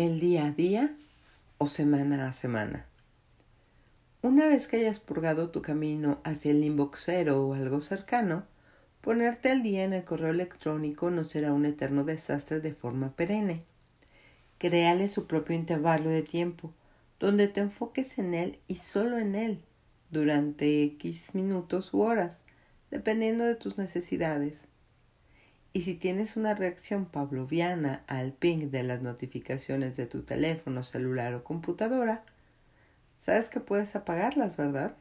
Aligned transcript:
el 0.00 0.18
día 0.18 0.46
a 0.46 0.50
día 0.50 0.96
o 1.58 1.66
semana 1.66 2.26
a 2.26 2.32
semana. 2.32 2.86
Una 4.22 4.46
vez 4.46 4.66
que 4.66 4.78
hayas 4.78 4.98
purgado 4.98 5.50
tu 5.50 5.60
camino 5.60 6.20
hacia 6.24 6.52
el 6.52 6.64
inbox 6.64 7.02
cero 7.04 7.46
o 7.46 7.52
algo 7.52 7.82
cercano, 7.82 8.46
ponerte 9.02 9.50
al 9.50 9.62
día 9.62 9.84
en 9.84 9.92
el 9.92 10.04
correo 10.04 10.30
electrónico 10.30 11.10
no 11.10 11.24
será 11.24 11.52
un 11.52 11.66
eterno 11.66 12.04
desastre 12.04 12.60
de 12.60 12.72
forma 12.72 13.14
perenne. 13.14 13.64
Créale 14.56 15.06
su 15.06 15.26
propio 15.26 15.54
intervalo 15.54 16.08
de 16.08 16.22
tiempo, 16.22 16.72
donde 17.18 17.48
te 17.48 17.60
enfoques 17.60 18.18
en 18.18 18.32
él 18.32 18.58
y 18.68 18.76
solo 18.76 19.18
en 19.18 19.34
él, 19.34 19.60
durante 20.10 20.82
X 20.82 21.34
minutos 21.34 21.92
u 21.92 22.00
horas, 22.00 22.40
dependiendo 22.90 23.44
de 23.44 23.54
tus 23.54 23.76
necesidades. 23.76 24.64
Y 25.72 25.82
si 25.82 25.94
tienes 25.94 26.36
una 26.36 26.54
reacción 26.54 27.06
pavloviana 27.06 28.02
al 28.08 28.32
ping 28.32 28.70
de 28.70 28.82
las 28.82 29.02
notificaciones 29.02 29.96
de 29.96 30.06
tu 30.06 30.22
teléfono 30.22 30.82
celular 30.82 31.34
o 31.34 31.44
computadora, 31.44 32.24
sabes 33.18 33.48
que 33.48 33.60
puedes 33.60 33.94
apagarlas, 33.94 34.56
¿verdad? 34.56 34.96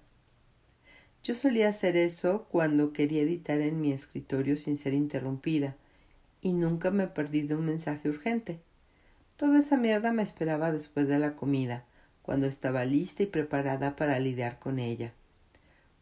Yo 1.24 1.34
solía 1.36 1.70
hacer 1.70 1.98
eso 1.98 2.46
cuando 2.50 2.94
quería 2.94 3.24
editar 3.24 3.60
en 3.60 3.82
mi 3.82 3.92
escritorio 3.92 4.56
sin 4.58 4.78
ser 4.78 4.94
interrumpida, 4.94 5.76
y 6.42 6.54
nunca 6.54 6.92
me 6.92 7.08
perdí 7.08 7.42
de 7.42 7.56
un 7.56 7.66
mensaje 7.66 8.08
urgente. 8.08 8.60
Toda 9.38 9.60
esa 9.60 9.76
mierda 9.76 10.14
me 10.14 10.24
esperaba 10.24 10.72
después 10.72 11.08
de 11.08 11.18
la 11.18 11.36
comida, 11.36 11.84
cuando 12.22 12.46
estaba 12.46 12.86
lista 12.86 13.24
y 13.24 13.26
preparada 13.26 13.96
para 13.96 14.20
lidiar 14.20 14.60
con 14.60 14.80
ella. 14.80 15.14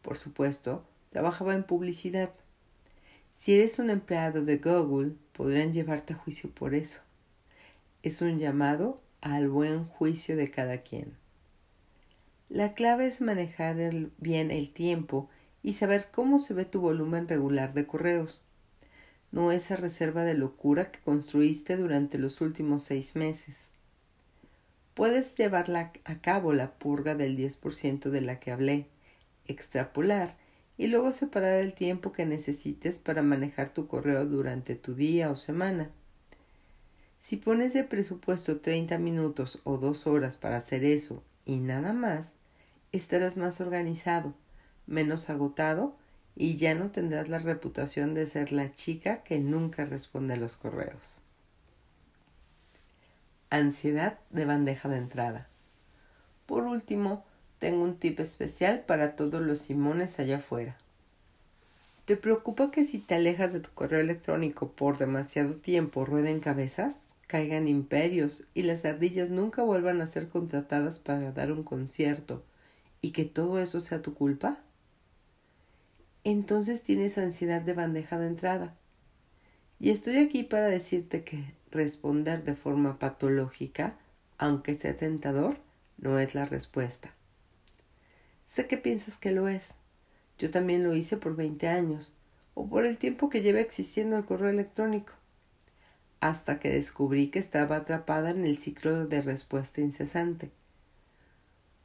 Por 0.02 0.18
supuesto, 0.18 0.84
trabajaba 1.10 1.54
en 1.54 1.64
publicidad 1.64 2.30
si 3.38 3.54
eres 3.54 3.78
un 3.78 3.88
empleado 3.88 4.44
de 4.44 4.56
Google, 4.56 5.12
podrían 5.32 5.72
llevarte 5.72 6.12
a 6.12 6.16
juicio 6.16 6.50
por 6.50 6.74
eso. 6.74 7.02
Es 8.02 8.20
un 8.20 8.40
llamado 8.40 9.00
al 9.20 9.48
buen 9.48 9.84
juicio 9.84 10.36
de 10.36 10.50
cada 10.50 10.78
quien. 10.78 11.14
La 12.48 12.74
clave 12.74 13.06
es 13.06 13.20
manejar 13.20 13.76
bien 14.18 14.50
el 14.50 14.72
tiempo 14.72 15.30
y 15.62 15.74
saber 15.74 16.08
cómo 16.10 16.40
se 16.40 16.52
ve 16.52 16.64
tu 16.64 16.80
volumen 16.80 17.28
regular 17.28 17.74
de 17.74 17.86
correos. 17.86 18.42
No 19.30 19.52
esa 19.52 19.76
reserva 19.76 20.24
de 20.24 20.34
locura 20.34 20.90
que 20.90 20.98
construiste 20.98 21.76
durante 21.76 22.18
los 22.18 22.40
últimos 22.40 22.82
seis 22.82 23.14
meses. 23.14 23.56
Puedes 24.94 25.36
llevar 25.36 25.70
a 25.76 26.20
cabo 26.20 26.52
la 26.52 26.72
purga 26.72 27.14
del 27.14 27.36
10% 27.36 28.10
de 28.10 28.20
la 28.20 28.40
que 28.40 28.50
hablé, 28.50 28.88
extrapolar 29.46 30.36
y 30.78 30.86
luego 30.86 31.12
separar 31.12 31.60
el 31.60 31.74
tiempo 31.74 32.12
que 32.12 32.24
necesites 32.24 33.00
para 33.00 33.20
manejar 33.20 33.74
tu 33.74 33.88
correo 33.88 34.24
durante 34.24 34.76
tu 34.76 34.94
día 34.94 35.30
o 35.30 35.36
semana. 35.36 35.90
Si 37.18 37.36
pones 37.36 37.72
de 37.72 37.82
presupuesto 37.82 38.60
30 38.60 38.96
minutos 38.96 39.58
o 39.64 39.76
dos 39.76 40.06
horas 40.06 40.36
para 40.36 40.56
hacer 40.56 40.84
eso 40.84 41.24
y 41.44 41.56
nada 41.56 41.92
más, 41.92 42.34
estarás 42.92 43.36
más 43.36 43.60
organizado, 43.60 44.34
menos 44.86 45.28
agotado 45.28 45.96
y 46.36 46.56
ya 46.56 46.76
no 46.76 46.92
tendrás 46.92 47.28
la 47.28 47.40
reputación 47.40 48.14
de 48.14 48.28
ser 48.28 48.52
la 48.52 48.72
chica 48.72 49.24
que 49.24 49.40
nunca 49.40 49.84
responde 49.84 50.34
a 50.34 50.38
los 50.38 50.56
correos. 50.56 51.16
Ansiedad 53.50 54.20
de 54.30 54.44
bandeja 54.44 54.88
de 54.88 54.98
entrada. 54.98 55.48
Por 56.46 56.64
último, 56.64 57.24
tengo 57.58 57.82
un 57.82 57.96
tip 57.96 58.20
especial 58.20 58.84
para 58.86 59.16
todos 59.16 59.42
los 59.42 59.60
Simones 59.60 60.18
allá 60.18 60.38
afuera. 60.38 60.76
¿Te 62.04 62.16
preocupa 62.16 62.70
que 62.70 62.84
si 62.84 62.98
te 62.98 63.16
alejas 63.16 63.52
de 63.52 63.60
tu 63.60 63.70
correo 63.74 64.00
electrónico 64.00 64.72
por 64.72 64.96
demasiado 64.96 65.54
tiempo 65.54 66.04
rueden 66.04 66.40
cabezas, 66.40 67.00
caigan 67.26 67.68
imperios 67.68 68.44
y 68.54 68.62
las 68.62 68.84
ardillas 68.84 69.28
nunca 69.28 69.62
vuelvan 69.62 70.00
a 70.00 70.06
ser 70.06 70.28
contratadas 70.28 70.98
para 70.98 71.32
dar 71.32 71.52
un 71.52 71.64
concierto 71.64 72.42
y 73.02 73.10
que 73.10 73.24
todo 73.24 73.58
eso 73.58 73.80
sea 73.80 74.00
tu 74.00 74.14
culpa? 74.14 74.58
Entonces 76.24 76.82
tienes 76.82 77.18
ansiedad 77.18 77.60
de 77.60 77.74
bandeja 77.74 78.18
de 78.18 78.28
entrada. 78.28 78.74
Y 79.78 79.90
estoy 79.90 80.16
aquí 80.16 80.42
para 80.42 80.66
decirte 80.66 81.24
que 81.24 81.52
responder 81.70 82.42
de 82.44 82.54
forma 82.54 82.98
patológica, 82.98 83.96
aunque 84.38 84.74
sea 84.76 84.96
tentador, 84.96 85.58
no 85.98 86.18
es 86.18 86.34
la 86.34 86.46
respuesta. 86.46 87.14
Sé 88.48 88.66
que 88.66 88.78
piensas 88.78 89.18
que 89.18 89.30
lo 89.30 89.46
es. 89.46 89.74
Yo 90.38 90.50
también 90.50 90.82
lo 90.82 90.94
hice 90.94 91.18
por 91.18 91.36
veinte 91.36 91.68
años, 91.68 92.14
o 92.54 92.66
por 92.66 92.86
el 92.86 92.96
tiempo 92.96 93.28
que 93.28 93.42
lleva 93.42 93.60
existiendo 93.60 94.16
el 94.16 94.24
correo 94.24 94.48
electrónico, 94.48 95.12
hasta 96.20 96.58
que 96.58 96.70
descubrí 96.70 97.28
que 97.28 97.38
estaba 97.38 97.76
atrapada 97.76 98.30
en 98.30 98.46
el 98.46 98.56
ciclo 98.56 99.04
de 99.04 99.20
respuesta 99.20 99.82
incesante. 99.82 100.50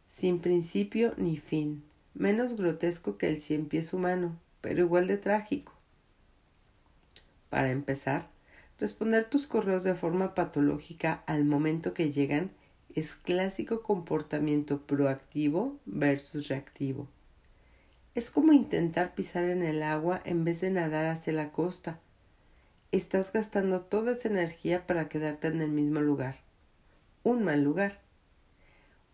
Sin 0.08 0.40
principio 0.40 1.14
ni 1.18 1.36
fin, 1.36 1.84
menos 2.14 2.56
grotesco 2.56 3.18
que 3.18 3.28
el 3.28 3.42
cien 3.42 3.68
pies 3.68 3.92
humano, 3.92 4.40
pero 4.62 4.80
igual 4.80 5.06
de 5.08 5.18
trágico. 5.18 5.74
Para 7.50 7.72
empezar, 7.72 8.30
responder 8.80 9.26
tus 9.26 9.48
correos 9.48 9.84
de 9.84 9.96
forma 9.96 10.34
patológica 10.34 11.24
al 11.28 11.44
momento 11.44 11.94
que 11.94 12.12
llegan 12.12 12.52
es 12.96 13.16
clásico 13.16 13.82
comportamiento 13.82 14.82
proactivo 14.82 15.80
versus 15.86 16.48
reactivo. 16.48 17.08
Es 18.16 18.30
como 18.30 18.54
intentar 18.54 19.16
pisar 19.16 19.46
en 19.46 19.64
el 19.64 19.82
agua 19.82 20.22
en 20.24 20.44
vez 20.44 20.62
de 20.62 20.70
nadar 20.70 21.08
hacia 21.08 21.34
la 21.34 21.52
costa. 21.52 22.00
Estás 22.92 23.34
gastando 23.34 23.82
toda 23.82 24.12
esa 24.12 24.28
energía 24.28 24.86
para 24.86 25.10
quedarte 25.10 25.48
en 25.48 25.62
el 25.62 25.72
mismo 25.72 26.00
lugar. 26.00 26.38
Un 27.24 27.44
mal 27.44 27.64
lugar. 27.64 28.02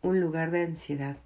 Un 0.02 0.20
lugar 0.20 0.52
de 0.52 0.64
ansiedad. 0.64 1.18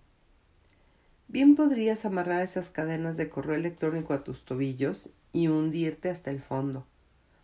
Bien 1.27 1.55
podrías 1.55 2.05
amarrar 2.05 2.43
esas 2.43 2.69
cadenas 2.69 3.17
de 3.17 3.29
correo 3.29 3.55
electrónico 3.55 4.13
a 4.13 4.23
tus 4.23 4.45
tobillos 4.45 5.09
y 5.31 5.47
hundirte 5.47 6.11
hasta 6.11 6.29
el 6.29 6.41
fondo, 6.41 6.85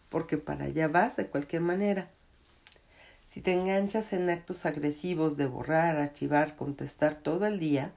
porque 0.09 0.37
para 0.37 0.65
allá 0.65 0.87
vas 0.87 1.15
de 1.17 1.25
cualquier 1.25 1.63
manera 1.63 2.11
si 3.29 3.41
te 3.41 3.53
enganchas 3.53 4.11
en 4.11 4.27
actos 4.31 4.65
agresivos 4.65 5.37
de 5.37 5.45
borrar, 5.45 5.97
archivar, 5.97 6.55
contestar 6.55 7.13
todo 7.13 7.45
el 7.45 7.59
día, 7.59 7.91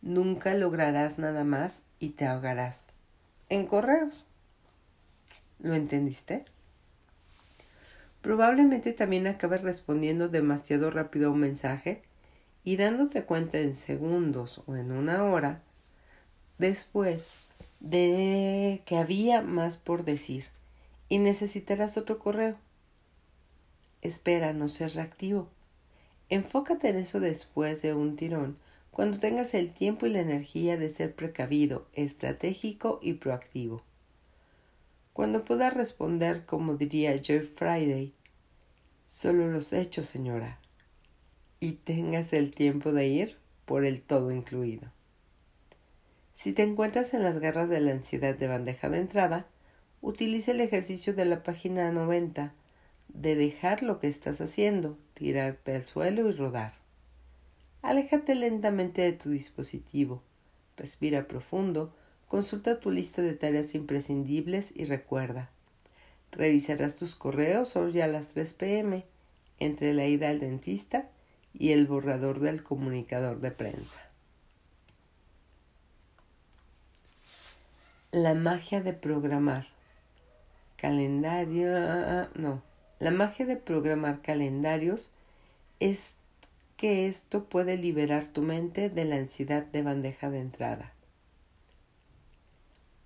nunca 0.00 0.54
lograrás 0.54 1.18
nada 1.18 1.44
más 1.44 1.82
y 1.98 2.10
te 2.10 2.24
ahogarás. 2.24 2.86
En 3.50 3.66
correos. 3.66 4.24
¿Lo 5.58 5.74
entendiste? 5.74 6.46
Probablemente 8.22 8.94
también 8.94 9.26
acabes 9.26 9.60
respondiendo 9.60 10.30
demasiado 10.30 10.90
rápido 10.90 11.28
a 11.28 11.32
un 11.32 11.40
mensaje 11.40 12.00
y 12.64 12.76
dándote 12.76 13.24
cuenta 13.24 13.58
en 13.58 13.76
segundos 13.76 14.62
o 14.66 14.76
en 14.76 14.90
una 14.90 15.22
hora 15.24 15.60
después 16.56 17.30
de 17.80 18.80
que 18.86 18.96
había 18.96 19.42
más 19.42 19.76
por 19.76 20.04
decir 20.04 20.46
y 21.10 21.18
necesitarás 21.18 21.98
otro 21.98 22.18
correo 22.18 22.56
espera 24.02 24.52
no 24.52 24.68
ser 24.68 24.90
reactivo. 24.92 25.48
Enfócate 26.28 26.88
en 26.88 26.96
eso 26.96 27.20
después 27.20 27.82
de 27.82 27.94
un 27.94 28.16
tirón, 28.16 28.58
cuando 28.90 29.18
tengas 29.18 29.54
el 29.54 29.70
tiempo 29.70 30.06
y 30.06 30.10
la 30.10 30.20
energía 30.20 30.76
de 30.76 30.90
ser 30.90 31.14
precavido, 31.14 31.86
estratégico 31.94 32.98
y 33.00 33.14
proactivo. 33.14 33.82
Cuando 35.12 35.42
puedas 35.44 35.72
responder 35.72 36.44
como 36.44 36.74
diría 36.74 37.16
Joy 37.16 37.40
Friday, 37.40 38.12
solo 39.06 39.48
los 39.48 39.72
hechos, 39.72 40.08
señora, 40.08 40.58
y 41.60 41.72
tengas 41.72 42.32
el 42.32 42.50
tiempo 42.50 42.92
de 42.92 43.06
ir 43.06 43.36
por 43.64 43.84
el 43.84 44.02
todo 44.02 44.30
incluido. 44.32 44.90
Si 46.34 46.52
te 46.52 46.62
encuentras 46.62 47.14
en 47.14 47.22
las 47.22 47.38
garras 47.38 47.68
de 47.68 47.80
la 47.80 47.92
ansiedad 47.92 48.34
de 48.34 48.48
bandeja 48.48 48.88
de 48.88 48.98
entrada, 48.98 49.46
utilice 50.00 50.50
el 50.50 50.60
ejercicio 50.60 51.14
de 51.14 51.24
la 51.24 51.42
página 51.42 51.92
90 51.92 52.52
de 53.14 53.34
dejar 53.36 53.82
lo 53.82 54.00
que 54.00 54.08
estás 54.08 54.40
haciendo, 54.40 54.98
tirarte 55.14 55.74
al 55.74 55.84
suelo 55.84 56.28
y 56.28 56.32
rodar. 56.32 56.74
Aléjate 57.82 58.34
lentamente 58.34 59.02
de 59.02 59.12
tu 59.12 59.30
dispositivo, 59.30 60.22
respira 60.76 61.26
profundo, 61.26 61.94
consulta 62.28 62.80
tu 62.80 62.90
lista 62.90 63.22
de 63.22 63.34
tareas 63.34 63.74
imprescindibles 63.74 64.72
y 64.74 64.84
recuerda. 64.84 65.50
Revisarás 66.30 66.96
tus 66.96 67.14
correos 67.14 67.76
hoy 67.76 68.00
a 68.00 68.06
las 68.06 68.28
3 68.28 68.54
pm, 68.54 69.04
entre 69.58 69.92
la 69.92 70.06
ida 70.06 70.30
al 70.30 70.40
dentista 70.40 71.08
y 71.52 71.72
el 71.72 71.86
borrador 71.86 72.40
del 72.40 72.62
comunicador 72.62 73.40
de 73.40 73.50
prensa. 73.50 74.08
La 78.12 78.34
magia 78.34 78.80
de 78.80 78.92
programar. 78.92 79.66
Calendario. 80.76 82.28
No. 82.34 82.62
La 83.02 83.10
magia 83.10 83.44
de 83.46 83.56
programar 83.56 84.22
calendarios 84.22 85.10
es 85.80 86.14
que 86.76 87.08
esto 87.08 87.46
puede 87.46 87.76
liberar 87.76 88.26
tu 88.26 88.42
mente 88.42 88.90
de 88.90 89.04
la 89.04 89.16
ansiedad 89.16 89.64
de 89.64 89.82
bandeja 89.82 90.30
de 90.30 90.38
entrada. 90.38 90.92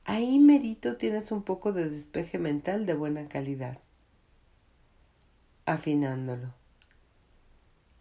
Ahí 0.04 0.38
merito 0.38 0.98
tienes 0.98 1.32
un 1.32 1.42
poco 1.44 1.72
de 1.72 1.88
despeje 1.88 2.36
mental 2.38 2.84
de 2.84 2.92
buena 2.92 3.26
calidad. 3.26 3.78
Afinándolo. 5.64 6.52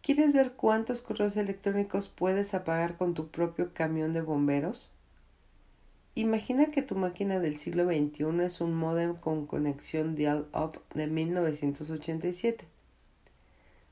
¿Quieres 0.02 0.34
ver 0.34 0.52
cuántos 0.52 1.02
correos 1.02 1.38
electrónicos 1.38 2.10
puedes 2.10 2.54
apagar 2.54 2.98
con 2.98 3.14
tu 3.14 3.30
propio 3.30 3.74
camión 3.74 4.12
de 4.12 4.20
bomberos? 4.20 4.92
Imagina 6.18 6.72
que 6.72 6.82
tu 6.82 6.96
máquina 6.96 7.42
del 7.42 7.58
siglo 7.58 7.88
XXI 7.88 8.42
es 8.46 8.62
un 8.62 8.74
modem 8.74 9.18
con 9.18 9.46
conexión 9.46 10.16
dial-up 10.16 10.80
de 10.94 11.08
1987. 11.08 12.64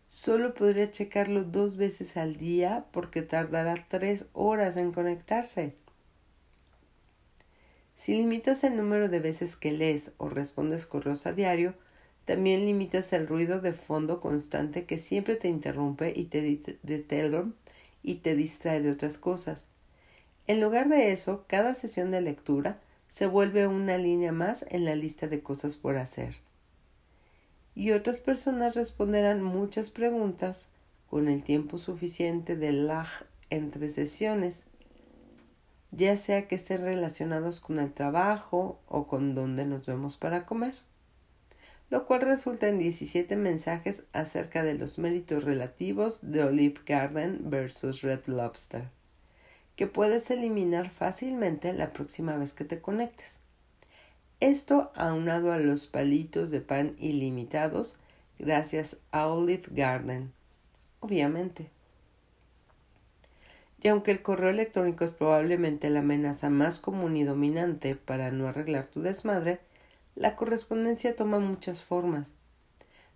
Solo 0.08 0.54
podría 0.54 0.90
checarlo 0.90 1.44
dos 1.44 1.76
veces 1.76 2.16
al 2.16 2.38
día 2.38 2.86
porque 2.94 3.24
tardará 3.24 3.74
tres 3.90 4.28
horas 4.32 4.78
en 4.78 4.94
conectarse. 4.94 5.76
Si 7.94 8.16
limitas 8.16 8.64
el 8.64 8.78
número 8.78 9.10
de 9.10 9.20
veces 9.20 9.58
que 9.58 9.74
lees 9.74 10.14
o 10.16 10.30
respondes 10.30 10.86
correos 10.86 11.26
a 11.26 11.34
diario, 11.34 11.74
también 12.24 12.66
limitas 12.66 13.12
el 13.12 13.28
ruido 13.28 13.60
de 13.60 13.74
fondo 13.74 14.22
constante 14.22 14.86
que 14.86 14.98
siempre 14.98 15.36
te 15.36 15.50
interrumpe 15.50 16.14
y 16.16 16.26
te, 16.26 16.62
y 18.02 18.16
te 18.16 18.36
distrae 18.36 18.82
de 18.82 18.92
otras 18.92 19.18
cosas. 19.18 19.68
En 20.46 20.60
lugar 20.60 20.90
de 20.90 21.14
eso, 21.14 21.46
cada 21.48 21.74
sesión 21.74 22.12
de 22.12 22.20
lectura 22.20 22.78
se 23.08 23.28
vuelve 23.28 23.66
una 23.66 23.98
línea 23.98 24.34
más 24.34 24.66
en 24.70 24.84
la 24.84 24.96
lista 24.96 25.28
de 25.28 25.42
cosas 25.42 25.76
por 25.76 25.96
hacer. 25.96 26.36
Y 27.76 27.92
otras 27.92 28.18
personas 28.18 28.76
responderán 28.76 29.42
muchas 29.42 29.90
preguntas 29.90 30.68
con 31.10 31.30
el 31.30 31.44
tiempo 31.44 31.78
suficiente 31.78 32.58
de 32.58 32.74
lag 32.74 33.08
entre 33.50 33.88
sesiones, 33.88 34.64
ya 35.92 36.18
sea 36.18 36.48
que 36.48 36.56
estén 36.56 36.82
relacionados 36.82 37.62
con 37.62 37.78
el 37.80 37.94
trabajo 37.94 38.80
o 38.88 39.08
con 39.08 39.36
dónde 39.36 39.66
nos 39.66 39.86
vemos 39.86 40.18
para 40.18 40.46
comer, 40.46 40.76
lo 41.90 42.06
cual 42.06 42.22
resulta 42.22 42.68
en 42.68 42.80
17 42.80 43.36
mensajes 43.38 44.04
acerca 44.12 44.64
de 44.64 44.74
los 44.74 44.98
méritos 44.98 45.46
relativos 45.46 46.20
de 46.22 46.44
Olive 46.44 46.82
Garden 46.86 47.50
versus 47.50 48.02
Red 48.02 48.26
Lobster 48.26 48.90
que 49.76 49.88
puedes 49.88 50.30
eliminar 50.30 50.90
fácilmente 50.90 51.74
la 51.74 51.92
próxima 51.92 52.38
vez 52.38 52.54
que 52.54 52.66
te 52.66 52.80
conectes. 52.80 53.40
Esto 54.40 54.92
aunado 54.96 55.52
a 55.52 55.58
los 55.58 55.88
palitos 55.88 56.52
de 56.52 56.62
pan 56.62 56.96
ilimitados 57.00 57.96
gracias 58.40 58.98
a 59.12 59.28
Olive 59.28 59.64
Garden, 59.72 60.34
obviamente. 61.00 61.70
Y 63.82 63.90
aunque 63.90 64.12
el 64.12 64.22
correo 64.22 64.50
electrónico 64.50 65.04
es 65.04 65.12
probablemente 65.12 65.90
la 65.90 66.00
amenaza 66.00 66.50
más 66.50 66.80
común 66.80 67.18
y 67.18 67.24
dominante 67.24 67.96
para 67.96 68.32
no 68.32 68.48
arreglar 68.48 68.88
tu 68.88 69.02
desmadre, 69.02 69.60
la 70.16 70.36
correspondencia 70.36 71.16
toma 71.16 71.40
muchas 71.40 71.82
formas. 71.82 72.36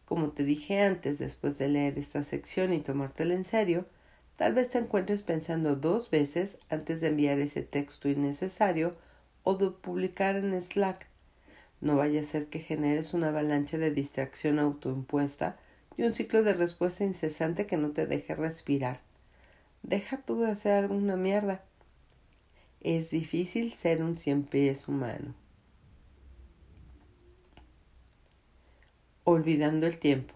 Como 0.06 0.30
te 0.30 0.44
dije 0.44 0.81
antes, 0.81 1.19
después 1.19 1.57
de 1.57 1.69
leer 1.69 1.98
esta 1.98 2.24
sección 2.24 2.74
y 2.74 2.80
tomártela 2.80 3.33
en 3.33 3.45
serio, 3.45 3.86
Tal 4.38 4.54
vez 4.54 4.69
te 4.69 4.78
encuentres 4.78 5.24
pensando 5.24 5.75
dos 5.75 6.12
veces 6.12 6.60
antes 6.69 7.01
de 7.01 7.07
enviar 7.07 7.39
ese 7.39 7.63
texto 7.63 8.07
innecesario 8.07 8.95
o 9.44 9.56
de 9.56 9.72
publicar 9.72 10.36
en 10.36 10.60
Slack. 10.62 11.07
No 11.81 11.98
vaya 11.98 12.22
a 12.22 12.24
ser 12.24 12.45
que 12.45 12.60
generes 12.60 13.16
una 13.16 13.30
avalancha 13.30 13.80
de 13.80 13.89
distracción 13.89 14.60
autoimpuesta 14.60 15.57
y 15.98 16.04
un 16.04 16.13
ciclo 16.13 16.44
de 16.44 16.54
respuesta 16.54 17.04
incesante 17.04 17.66
que 17.66 17.78
no 17.78 17.89
te 17.92 18.06
deje 18.06 18.36
respirar. 18.36 19.01
Deja 19.81 20.18
tú 20.18 20.40
de 20.42 20.51
hacer 20.51 20.74
alguna 20.74 21.16
mierda. 21.16 21.63
Es 22.81 23.10
difícil 23.10 23.74
ser 23.74 24.04
un 24.04 24.18
cien 24.18 24.44
pies 24.44 24.88
humano. 24.88 25.33
Olvidando 29.24 29.88
el 29.88 29.98
tiempo. 29.98 30.36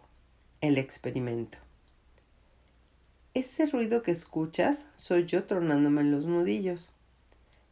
El 0.59 0.79
experimento. 0.79 1.59
Ese 3.33 3.65
ruido 3.65 4.01
que 4.01 4.11
escuchas 4.11 4.87
soy 4.97 5.25
yo 5.25 5.45
tronándome 5.45 6.01
en 6.01 6.11
los 6.11 6.25
nudillos. 6.25 6.91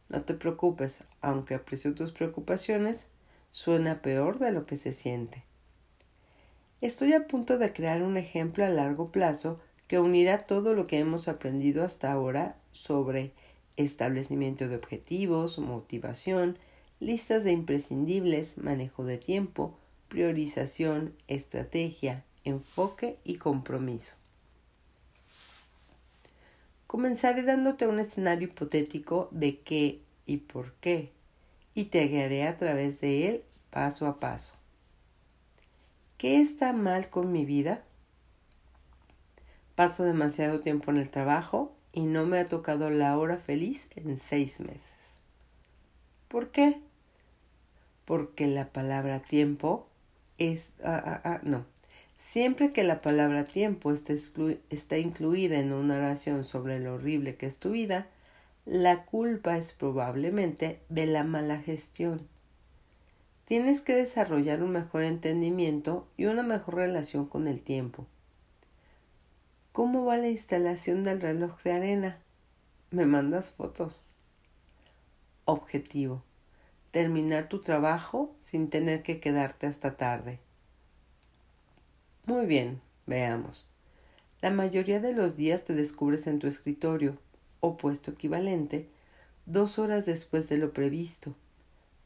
No 0.08 0.22
te 0.22 0.32
preocupes, 0.32 1.04
aunque 1.20 1.54
aprecio 1.54 1.94
tus 1.94 2.12
preocupaciones, 2.12 3.08
suena 3.50 4.00
peor 4.00 4.38
de 4.38 4.52
lo 4.52 4.64
que 4.64 4.78
se 4.78 4.92
siente. 4.92 5.44
Estoy 6.80 7.12
a 7.12 7.26
punto 7.26 7.58
de 7.58 7.74
crear 7.74 8.02
un 8.02 8.16
ejemplo 8.16 8.64
a 8.64 8.70
largo 8.70 9.12
plazo 9.12 9.60
que 9.86 9.98
unirá 9.98 10.46
todo 10.46 10.72
lo 10.72 10.86
que 10.86 10.98
hemos 10.98 11.28
aprendido 11.28 11.84
hasta 11.84 12.10
ahora 12.10 12.56
sobre 12.72 13.32
establecimiento 13.76 14.66
de 14.66 14.76
objetivos, 14.76 15.58
motivación, 15.58 16.58
listas 17.00 17.44
de 17.44 17.52
imprescindibles, 17.52 18.56
manejo 18.56 19.04
de 19.04 19.18
tiempo, 19.18 19.76
priorización, 20.08 21.12
estrategia, 21.28 22.24
enfoque 22.44 23.18
y 23.24 23.36
compromiso. 23.36 24.19
Comenzaré 26.90 27.44
dándote 27.44 27.86
un 27.86 28.00
escenario 28.00 28.48
hipotético 28.48 29.28
de 29.30 29.60
qué 29.60 30.00
y 30.26 30.38
por 30.38 30.72
qué, 30.80 31.12
y 31.72 31.84
te 31.84 32.08
guiaré 32.08 32.48
a 32.48 32.58
través 32.58 33.00
de 33.00 33.28
él 33.28 33.44
paso 33.70 34.08
a 34.08 34.18
paso. 34.18 34.56
¿Qué 36.18 36.40
está 36.40 36.72
mal 36.72 37.08
con 37.08 37.30
mi 37.30 37.44
vida? 37.44 37.84
Paso 39.76 40.02
demasiado 40.02 40.58
tiempo 40.58 40.90
en 40.90 40.96
el 40.96 41.12
trabajo 41.12 41.72
y 41.92 42.06
no 42.06 42.26
me 42.26 42.40
ha 42.40 42.46
tocado 42.46 42.90
la 42.90 43.16
hora 43.16 43.36
feliz 43.36 43.86
en 43.94 44.18
seis 44.18 44.58
meses. 44.58 44.82
¿Por 46.26 46.50
qué? 46.50 46.80
Porque 48.04 48.48
la 48.48 48.66
palabra 48.66 49.20
tiempo 49.20 49.86
es... 50.38 50.72
Ah, 50.82 51.00
ah, 51.06 51.20
ah, 51.22 51.40
no, 51.44 51.66
Siempre 52.30 52.72
que 52.72 52.84
la 52.84 53.00
palabra 53.02 53.42
tiempo 53.42 53.90
está, 53.90 54.98
incluida 54.98 55.58
en 55.58 55.72
una 55.72 55.96
oración 55.96 56.44
sobre 56.44 56.78
lo 56.78 56.94
horrible 56.94 57.34
que 57.34 57.46
es 57.46 57.58
tu 57.58 57.72
vida, 57.72 58.06
la 58.64 59.04
culpa 59.04 59.56
es 59.56 59.72
probablemente 59.72 60.78
de 60.88 61.06
la 61.06 61.24
mala 61.24 61.58
gestión. 61.58 62.28
Tienes 63.46 63.80
que 63.80 63.96
desarrollar 63.96 64.62
un 64.62 64.70
mejor 64.70 65.02
entendimiento 65.02 66.06
y 66.16 66.26
una 66.26 66.44
mejor 66.44 66.76
relación 66.76 67.26
con 67.26 67.48
el 67.48 67.62
tiempo. 67.62 68.06
¿Cómo 69.72 70.04
va 70.04 70.16
la 70.16 70.28
instalación 70.28 71.02
del 71.02 71.20
reloj 71.20 71.60
de 71.64 71.72
arena? 71.72 72.18
¿Me 72.92 73.06
mandas 73.06 73.50
fotos? 73.50 74.04
Objetivo. 75.46 76.22
Terminar 76.92 77.48
tu 77.48 77.60
trabajo 77.60 78.32
sin 78.40 78.70
tener 78.70 79.02
que 79.02 79.18
quedarte 79.18 79.66
hasta 79.66 79.96
tarde. 79.96 80.38
Muy 82.26 82.46
bien, 82.46 82.80
veamos. 83.06 83.66
La 84.40 84.50
mayoría 84.50 85.00
de 85.00 85.12
los 85.12 85.36
días 85.36 85.64
te 85.64 85.74
descubres 85.74 86.26
en 86.26 86.38
tu 86.38 86.46
escritorio, 86.46 87.18
o 87.60 87.76
puesto 87.76 88.10
equivalente, 88.10 88.88
dos 89.46 89.78
horas 89.78 90.06
después 90.06 90.48
de 90.48 90.58
lo 90.58 90.72
previsto, 90.72 91.34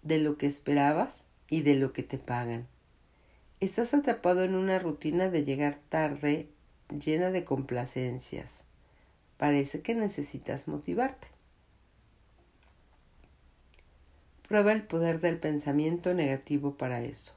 de 0.03 0.19
lo 0.19 0.37
que 0.37 0.47
esperabas 0.47 1.23
y 1.49 1.63
de 1.63 1.77
lo 1.77 1.93
que 1.93 2.03
te 2.03 2.19
pagan. 2.19 2.67
Estás 3.61 3.95
atrapado 3.95 4.45
en 4.45 4.55
una 4.55 4.79
rutina 4.79 5.29
de 5.31 5.45
llegar 5.45 5.79
tarde 5.89 6.49
llena 6.89 7.31
de 7.31 7.45
complacencias. 7.45 8.53
Parece 9.37 9.81
que 9.81 9.95
necesitas 9.95 10.69
motivarte. 10.69 11.29
Prueba 14.49 14.73
el 14.73 14.83
poder 14.83 15.21
del 15.21 15.39
pensamiento 15.39 16.15
negativo 16.15 16.77
para 16.77 17.01
eso. 17.03 17.33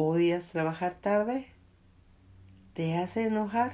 ¿Odias 0.00 0.52
trabajar 0.52 0.94
tarde? 0.94 1.48
¿Te 2.72 2.96
hace 2.96 3.24
enojar? 3.24 3.72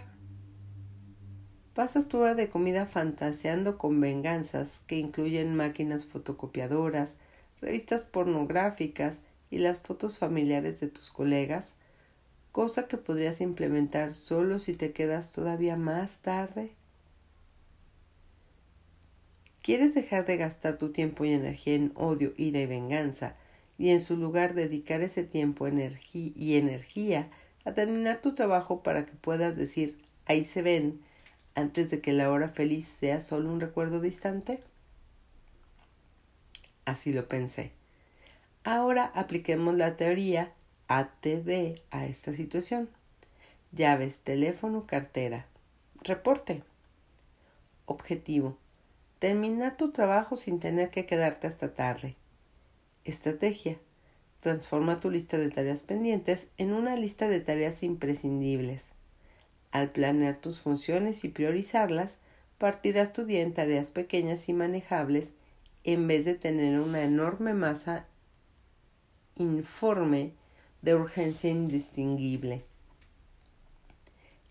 Pasas 1.74 2.08
tu 2.08 2.16
hora 2.16 2.34
de 2.34 2.48
comida 2.48 2.86
fantaseando 2.86 3.76
con 3.76 4.00
venganzas 4.00 4.80
que 4.86 4.96
incluyen 4.96 5.54
máquinas 5.54 6.06
fotocopiadoras, 6.06 7.12
revistas 7.60 8.04
pornográficas 8.04 9.18
y 9.50 9.58
las 9.58 9.80
fotos 9.80 10.16
familiares 10.16 10.80
de 10.80 10.88
tus 10.88 11.10
colegas, 11.10 11.74
cosa 12.52 12.88
que 12.88 12.96
podrías 12.96 13.42
implementar 13.42 14.14
solo 14.14 14.60
si 14.60 14.72
te 14.72 14.92
quedas 14.92 15.30
todavía 15.30 15.76
más 15.76 16.20
tarde. 16.20 16.70
¿Quieres 19.60 19.94
dejar 19.94 20.24
de 20.24 20.38
gastar 20.38 20.78
tu 20.78 20.90
tiempo 20.90 21.26
y 21.26 21.34
energía 21.34 21.74
en 21.74 21.92
odio, 21.96 22.32
ira 22.38 22.60
y 22.60 22.66
venganza 22.66 23.36
y 23.78 23.90
en 23.90 24.00
su 24.00 24.16
lugar 24.16 24.54
dedicar 24.54 25.00
ese 25.00 25.24
tiempo 25.24 25.66
y 25.68 26.56
energía 26.56 27.28
a 27.64 27.72
terminar 27.72 28.20
tu 28.20 28.34
trabajo 28.34 28.82
para 28.82 29.06
que 29.06 29.12
puedas 29.12 29.56
decir 29.56 29.98
ahí 30.26 30.44
se 30.44 30.62
ven 30.62 31.00
antes 31.54 31.90
de 31.90 32.00
que 32.00 32.12
la 32.12 32.30
hora 32.30 32.48
feliz 32.48 32.86
sea 32.86 33.20
solo 33.20 33.50
un 33.50 33.60
recuerdo 33.60 34.00
distante? 34.00 34.60
Así 36.84 37.12
lo 37.12 37.28
pensé. 37.28 37.72
Ahora 38.64 39.10
apliquemos 39.14 39.74
la 39.74 39.96
teoría 39.96 40.52
ATD 40.88 41.80
a 41.90 42.06
esta 42.06 42.34
situación. 42.34 42.88
Llaves, 43.72 44.18
teléfono, 44.18 44.82
cartera. 44.86 45.46
Reporte. 46.02 46.62
Objetivo. 47.86 48.56
Terminar 49.18 49.76
tu 49.76 49.90
trabajo 49.90 50.36
sin 50.36 50.60
tener 50.60 50.90
que 50.90 51.06
quedarte 51.06 51.46
hasta 51.46 51.74
tarde. 51.74 52.16
Estrategia. 53.04 53.76
transforma 54.40 54.98
tu 54.98 55.10
lista 55.10 55.36
de 55.36 55.50
tareas 55.50 55.82
pendientes 55.82 56.48
en 56.56 56.72
una 56.72 56.96
lista 56.96 57.28
de 57.28 57.40
tareas 57.40 57.82
imprescindibles. 57.82 58.92
Al 59.72 59.90
planear 59.90 60.38
tus 60.38 60.60
funciones 60.60 61.22
y 61.24 61.28
priorizarlas, 61.28 62.16
partirás 62.56 63.12
tu 63.12 63.26
día 63.26 63.42
en 63.42 63.52
tareas 63.52 63.90
pequeñas 63.90 64.48
y 64.48 64.54
manejables 64.54 65.32
en 65.82 66.06
vez 66.06 66.24
de 66.24 66.34
tener 66.34 66.80
una 66.80 67.02
enorme 67.02 67.52
masa 67.52 68.06
informe 69.36 70.32
de 70.80 70.94
urgencia 70.94 71.50
indistinguible. 71.50 72.64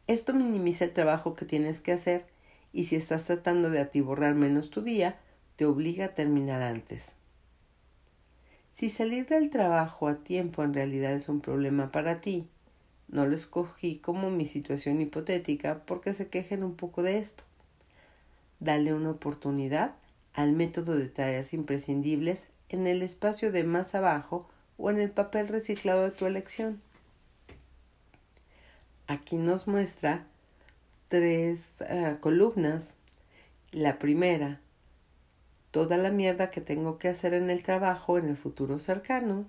Esto 0.06 0.32
minimiza 0.34 0.86
el 0.86 0.94
trabajo 0.94 1.36
que 1.36 1.46
tienes 1.46 1.80
que 1.80 1.92
hacer 1.92 2.28
y 2.72 2.84
si 2.84 2.98
estás 2.98 3.26
tratando 3.26 3.72
de 3.72 3.80
atiborrar 3.80 4.36
menos 4.36 4.70
tu 4.70 4.84
día, 4.84 5.18
te 5.56 5.66
obliga 5.66 6.06
a 6.06 6.14
terminar 6.14 6.62
antes. 6.62 7.14
Si 8.74 8.90
salir 8.90 9.28
del 9.28 9.50
trabajo 9.50 10.08
a 10.08 10.16
tiempo 10.24 10.64
en 10.64 10.74
realidad 10.74 11.14
es 11.14 11.30
un 11.30 11.42
problema 11.42 11.92
para 11.92 12.18
ti, 12.18 12.48
no 13.08 13.28
lo 13.28 13.36
escogí 13.36 13.98
como 13.98 14.32
mi 14.32 14.48
situación 14.48 15.00
hipotética 15.00 15.84
porque 15.86 16.14
se 16.14 16.28
quejen 16.28 16.64
un 16.64 16.76
poco 16.76 17.04
de 17.04 17.20
esto. 17.20 17.44
Dale 18.60 18.94
una 18.94 19.12
oportunidad 19.12 19.94
al 20.34 20.54
método 20.54 20.96
de 20.96 21.08
tareas 21.08 21.54
imprescindibles 21.54 22.48
en 22.70 22.88
el 22.88 23.04
espacio 23.04 23.52
de 23.52 23.64
más 23.64 23.94
abajo 23.94 24.50
o 24.78 24.90
en 24.90 24.98
el 25.00 25.12
papel 25.12 25.48
reciclado 25.48 26.04
de 26.04 26.12
tu 26.12 26.26
elección. 26.26 26.82
Aquí 29.06 29.38
nos 29.38 29.68
muestra 29.68 30.26
tres 31.10 31.82
eh, 31.82 32.18
columnas. 32.20 32.96
La 33.72 34.00
primera, 34.00 34.60
toda 35.74 35.98
la 35.98 36.12
mierda 36.12 36.52
que 36.52 36.62
tengo 36.62 37.00
que 37.00 37.08
hacer 37.08 37.34
en 37.34 37.50
el 37.50 37.64
trabajo 37.64 38.20
en 38.20 38.30
el 38.30 38.38
futuro 38.38 38.78
cercano. 38.78 39.48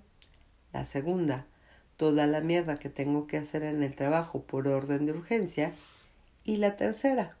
La 0.73 0.83
segunda, 0.83 1.45
toda 1.97 2.25
la 2.25 2.41
mierda 2.41 2.79
que 2.79 2.89
tengo 2.89 3.27
que 3.27 3.37
hacer 3.37 3.61
en 3.61 3.83
el 3.83 3.95
trabajo 3.95 4.41
por 4.41 4.67
orden 4.67 5.05
de 5.05 5.11
urgencia. 5.11 5.71
Y 6.43 6.57
la 6.57 6.77
tercera, 6.77 7.35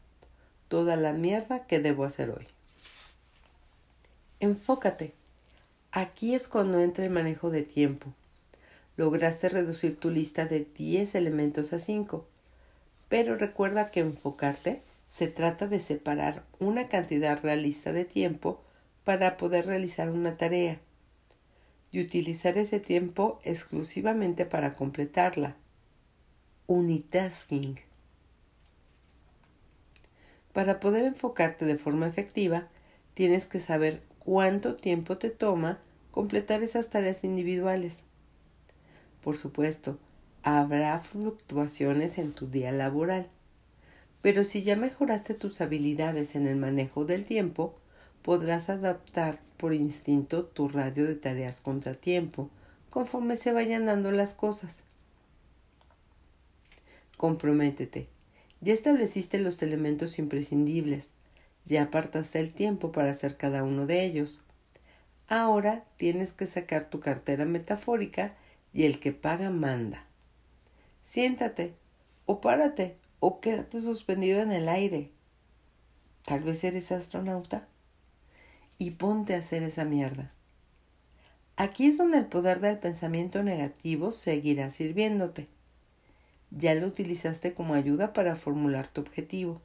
toda 0.67 0.97
la 0.97 1.13
mierda 1.13 1.65
que 1.65 1.79
debo 1.79 2.03
hacer 2.03 2.29
hoy. 2.29 2.47
Enfócate. 4.39 5.13
Aquí 5.91 6.35
es 6.35 6.47
cuando 6.47 6.79
entra 6.79 7.05
el 7.05 7.09
manejo 7.09 7.49
de 7.49 7.63
tiempo. 7.63 8.13
Lograste 8.97 9.49
reducir 9.49 9.99
tu 9.99 10.11
lista 10.11 10.45
de 10.45 10.63
10 10.77 11.15
elementos 11.15 11.73
a 11.73 11.79
5. 11.79 12.23
Pero 13.09 13.35
recuerda 13.35 13.89
que 13.89 14.01
enfocarte 14.01 14.83
se 15.09 15.27
trata 15.27 15.65
de 15.65 15.79
separar 15.79 16.43
una 16.59 16.87
cantidad 16.87 17.41
realista 17.41 17.91
de 17.91 18.05
tiempo 18.05 18.61
para 19.05 19.37
poder 19.37 19.67
realizar 19.67 20.09
una 20.09 20.35
tarea 20.35 20.81
y 21.91 22.01
utilizar 22.01 22.57
ese 22.57 22.81
tiempo 22.81 23.39
exclusivamente 23.43 24.45
para 24.45 24.75
completarla. 24.75 25.55
Unitasking. 26.67 27.79
Para 30.51 30.79
poder 30.79 31.05
enfocarte 31.05 31.65
de 31.65 31.77
forma 31.77 32.07
efectiva, 32.07 32.67
tienes 33.13 33.45
que 33.45 33.59
saber 33.59 34.01
cuánto 34.19 34.75
tiempo 34.75 35.17
te 35.17 35.29
toma 35.29 35.79
completar 36.11 36.63
esas 36.63 36.89
tareas 36.89 37.23
individuales. 37.23 38.03
Por 39.21 39.37
supuesto, 39.37 39.99
habrá 40.43 40.99
fluctuaciones 40.99 42.17
en 42.17 42.33
tu 42.33 42.47
día 42.47 42.71
laboral, 42.71 43.27
pero 44.21 44.43
si 44.43 44.63
ya 44.63 44.75
mejoraste 44.75 45.35
tus 45.35 45.61
habilidades 45.61 46.35
en 46.35 46.47
el 46.47 46.55
manejo 46.55 47.05
del 47.05 47.25
tiempo, 47.25 47.75
podrás 48.25 48.71
adaptar 48.71 49.37
por 49.55 49.75
instinto 49.75 50.45
tu 50.45 50.67
radio 50.67 51.05
de 51.05 51.13
tareas 51.13 51.61
contratiempo 51.61 52.49
conforme 52.89 53.35
se 53.35 53.51
vayan 53.51 53.85
dando 53.85 54.09
las 54.09 54.33
cosas. 54.33 54.81
Comprométete. 57.17 58.07
Ya 58.61 58.73
estableciste 58.73 59.37
los 59.37 59.61
elementos 59.61 60.17
imprescindibles. 60.17 61.09
Ya 61.65 61.83
apartaste 61.83 62.39
el 62.39 62.51
tiempo 62.51 62.91
para 62.91 63.11
hacer 63.11 63.37
cada 63.37 63.61
uno 63.61 63.85
de 63.85 64.03
ellos. 64.03 64.41
Ahora 65.27 65.83
tienes 65.97 66.33
que 66.33 66.47
sacar 66.47 66.89
tu 66.89 66.99
cartera 67.01 67.45
metafórica 67.45 68.33
y 68.73 68.85
el 68.85 68.99
que 68.99 69.11
paga 69.11 69.51
manda. 69.51 70.03
Siéntate, 71.05 71.75
o 72.25 72.41
párate, 72.41 72.97
o 73.19 73.39
quédate 73.39 73.79
suspendido 73.81 74.41
en 74.41 74.51
el 74.51 74.67
aire. 74.67 75.11
Tal 76.23 76.41
vez 76.41 76.63
eres 76.63 76.91
astronauta 76.91 77.67
y 78.77 78.91
ponte 78.91 79.35
a 79.35 79.39
hacer 79.39 79.63
esa 79.63 79.85
mierda. 79.85 80.31
Aquí 81.57 81.87
es 81.87 81.97
donde 81.97 82.17
el 82.17 82.25
poder 82.25 82.59
del 82.59 82.77
pensamiento 82.77 83.41
negativo 83.41 84.11
seguirá 84.11 84.71
sirviéndote. 84.71 85.47
Ya 86.51 86.75
lo 86.75 86.87
utilizaste 86.87 87.53
como 87.53 87.73
ayuda 87.73 88.11
para 88.11 88.35
formular 88.35 88.87
tu 88.87 89.01
objetivo. 89.01 89.61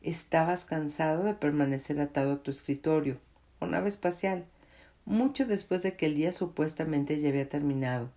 Estabas 0.00 0.64
cansado 0.64 1.24
de 1.24 1.34
permanecer 1.34 2.00
atado 2.00 2.34
a 2.34 2.42
tu 2.42 2.52
escritorio, 2.52 3.18
o 3.58 3.66
nave 3.66 3.88
espacial, 3.88 4.44
mucho 5.04 5.44
después 5.44 5.82
de 5.82 5.96
que 5.96 6.06
el 6.06 6.14
día 6.14 6.30
supuestamente 6.30 7.18
ya 7.18 7.30
había 7.30 7.48
terminado. 7.48 8.10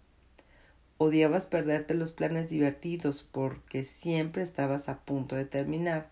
Odiabas 0.99 1.47
perderte 1.47 1.95
los 1.95 2.11
planes 2.11 2.49
divertidos 2.49 3.23
porque 3.23 3.83
siempre 3.83 4.43
estabas 4.43 4.89
a 4.89 4.99
punto 4.99 5.35
de 5.35 5.45
terminar, 5.45 6.09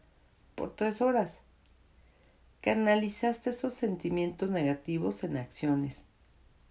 por 0.56 0.76
tres 0.76 1.02
horas 1.02 1.40
canalizaste 2.62 3.52
esos 3.52 3.74
sentimientos 3.74 4.50
negativos 4.50 5.24
en 5.24 5.38
acciones. 5.38 6.04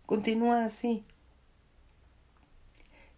Continúa 0.04 0.64
así. 0.64 1.04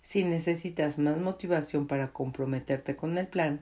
Si 0.03 0.25
necesitas 0.25 0.99
más 0.99 1.19
motivación 1.19 1.87
para 1.87 2.13
comprometerte 2.13 2.97
con 2.97 3.19
el 3.19 3.27
plan, 3.27 3.61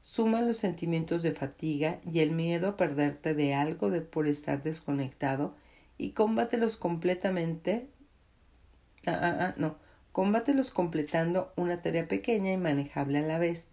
suma 0.00 0.40
los 0.40 0.58
sentimientos 0.58 1.22
de 1.22 1.32
fatiga 1.32 2.00
y 2.04 2.20
el 2.20 2.30
miedo 2.30 2.68
a 2.68 2.76
perderte 2.76 3.34
de 3.34 3.54
algo 3.54 3.90
de 3.90 4.00
por 4.00 4.28
estar 4.28 4.62
desconectado 4.62 5.56
y 5.98 6.10
combátelos 6.10 6.76
completamente. 6.76 7.88
Ah, 9.06 9.18
ah, 9.20 9.36
ah, 9.40 9.54
no. 9.56 9.76
Combátelos 10.12 10.70
completando 10.70 11.52
una 11.56 11.80
tarea 11.80 12.06
pequeña 12.06 12.52
y 12.52 12.58
manejable 12.58 13.18
a 13.18 13.22
la 13.22 13.38
vez, 13.38 13.66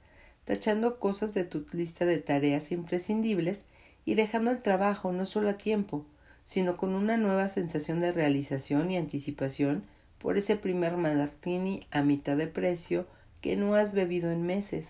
tachando 0.45 0.99
cosas 0.99 1.33
de 1.33 1.43
tu 1.43 1.65
lista 1.73 2.05
de 2.05 2.17
tareas 2.19 2.71
imprescindibles 2.71 3.61
y 4.09 4.15
dejando 4.15 4.49
el 4.49 4.63
trabajo 4.63 5.11
no 5.11 5.27
solo 5.27 5.49
a 5.49 5.57
tiempo, 5.59 6.03
sino 6.43 6.77
con 6.77 6.95
una 6.95 7.15
nueva 7.15 7.47
sensación 7.47 7.99
de 7.99 8.11
realización 8.11 8.89
y 8.89 8.97
anticipación 8.97 9.83
por 10.17 10.35
ese 10.35 10.55
primer 10.55 10.97
martini 10.97 11.85
a 11.91 12.01
mitad 12.01 12.35
de 12.35 12.47
precio 12.47 13.05
que 13.39 13.55
no 13.55 13.75
has 13.75 13.93
bebido 13.93 14.31
en 14.31 14.47
meses. 14.47 14.87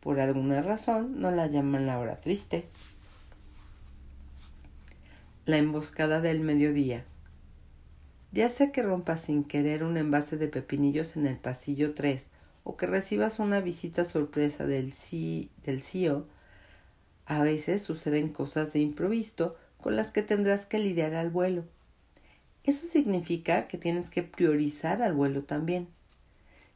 Por 0.00 0.18
alguna 0.18 0.60
razón 0.60 1.20
no 1.20 1.30
la 1.30 1.46
llaman 1.46 1.86
la 1.86 2.00
hora 2.00 2.20
triste. 2.20 2.64
La 5.46 5.58
emboscada 5.58 6.20
del 6.20 6.40
mediodía. 6.40 7.04
Ya 8.32 8.48
sea 8.48 8.72
que 8.72 8.82
rompas 8.82 9.20
sin 9.20 9.44
querer 9.44 9.84
un 9.84 9.96
envase 9.96 10.36
de 10.36 10.48
pepinillos 10.48 11.16
en 11.16 11.28
el 11.28 11.36
pasillo 11.36 11.94
3 11.94 12.28
o 12.64 12.76
que 12.76 12.88
recibas 12.88 13.38
una 13.38 13.60
visita 13.60 14.04
sorpresa 14.04 14.66
del, 14.66 14.92
del 15.64 15.80
CEO 15.80 16.26
a 17.28 17.42
veces 17.42 17.82
suceden 17.82 18.30
cosas 18.30 18.72
de 18.72 18.80
improviso 18.80 19.54
con 19.82 19.96
las 19.96 20.10
que 20.10 20.22
tendrás 20.22 20.64
que 20.64 20.78
lidiar 20.78 21.14
al 21.14 21.28
vuelo. 21.28 21.64
Eso 22.64 22.86
significa 22.86 23.68
que 23.68 23.76
tienes 23.76 24.08
que 24.08 24.22
priorizar 24.22 25.02
al 25.02 25.12
vuelo 25.12 25.44
también. 25.44 25.88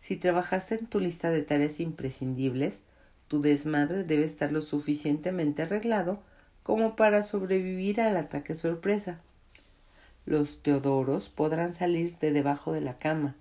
Si 0.03 0.17
trabajaste 0.17 0.75
en 0.75 0.87
tu 0.87 1.01
lista 1.01 1.31
de 1.31 1.41
tareas 1.41 1.81
imprescindibles, 1.81 2.81
tu 3.29 3.41
desmadre 3.41 4.05
debe 4.05 4.25
estar 4.25 4.53
lo 4.53 4.61
suficientemente 4.61 5.63
arreglado 5.63 6.21
como 6.63 6.97
para 6.97 7.23
sobrevivir 7.23 8.03
al 8.03 8.19
ataque 8.19 8.55
sorpresa. 8.55 9.21
Los 10.27 10.63
Teodoros 10.63 11.31
podrán 11.31 11.73
salir 11.73 12.19
de 12.19 12.31
debajo 12.31 12.73
de 12.73 12.83
la 12.83 12.99
cama. 12.99 13.37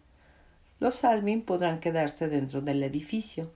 Los 0.79 1.03
Alvin 1.03 1.41
podrán 1.41 1.81
quedarse 1.81 2.29
dentro 2.29 2.61
del 2.61 2.81
edificio. 2.83 3.51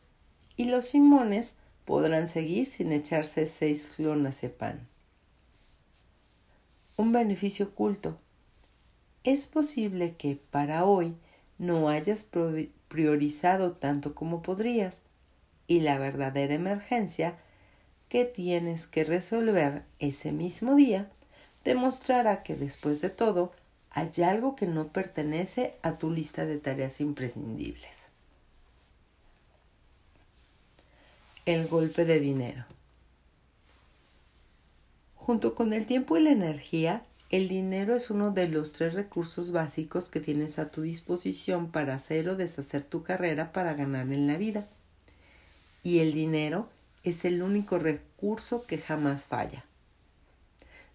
Y 0.58 0.66
los 0.66 0.86
Simones 0.86 1.56
podrán 1.86 2.28
seguir 2.28 2.66
sin 2.66 2.92
echarse 2.92 3.46
seis 3.46 3.90
pan. 4.58 4.88
Un 6.98 7.12
beneficio 7.12 7.68
oculto. 7.68 8.18
Es 9.24 9.48
posible 9.48 10.16
que 10.18 10.38
para 10.52 10.86
hoy 10.86 11.16
no 11.58 11.90
hayas 11.90 12.28
priorizado 12.88 13.72
tanto 13.72 14.14
como 14.14 14.42
podrías 14.42 15.02
y 15.68 15.82
la 15.82 15.98
verdadera 15.98 16.54
emergencia 16.54 17.36
que 18.10 18.26
tienes 18.26 18.88
que 18.88 19.04
resolver 19.04 19.84
ese 20.00 20.32
mismo 20.32 20.76
día 20.76 21.10
demostrará 21.64 22.44
que 22.44 22.56
después 22.56 23.02
de 23.02 23.10
todo 23.10 23.52
hay 23.90 24.10
algo 24.24 24.56
que 24.56 24.68
no 24.68 24.88
pertenece 24.90 25.76
a 25.82 25.98
tu 25.98 26.12
lista 26.12 26.46
de 26.46 26.58
tareas 26.58 27.02
imprescindibles. 27.02 28.05
El 31.46 31.68
golpe 31.68 32.06
de 32.06 32.20
dinero. 32.20 32.66
Junto 35.14 35.54
con 35.54 35.74
el 35.74 35.86
tiempo 35.86 36.18
y 36.18 36.24
la 36.24 36.32
energía, 36.32 37.04
el 37.30 37.48
dinero 37.48 37.96
es 37.96 38.10
uno 38.10 38.32
de 38.32 38.48
los 38.48 38.74
tres 38.74 38.96
recursos 38.96 39.52
básicos 39.52 40.10
que 40.10 40.20
tienes 40.20 40.58
a 40.58 40.72
tu 40.72 40.82
disposición 40.82 41.72
para 41.72 41.94
hacer 41.94 42.30
o 42.30 42.36
deshacer 42.36 42.84
tu 42.84 43.04
carrera 43.04 43.52
para 43.52 43.76
ganar 43.76 44.12
en 44.12 44.26
la 44.26 44.38
vida. 44.38 44.68
Y 45.84 46.00
el 46.00 46.14
dinero 46.14 46.68
es 47.04 47.26
el 47.26 47.44
único 47.44 47.78
recurso 47.78 48.66
que 48.66 48.80
jamás 48.80 49.28
falla. 49.28 49.66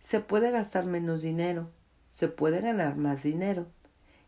Se 0.00 0.19
puede 0.19 0.50
gastar 0.50 0.85
menos 0.85 1.23
dinero, 1.23 1.71
se 2.11 2.26
puede 2.26 2.61
ganar 2.61 2.97
más 2.97 3.23
dinero, 3.23 3.66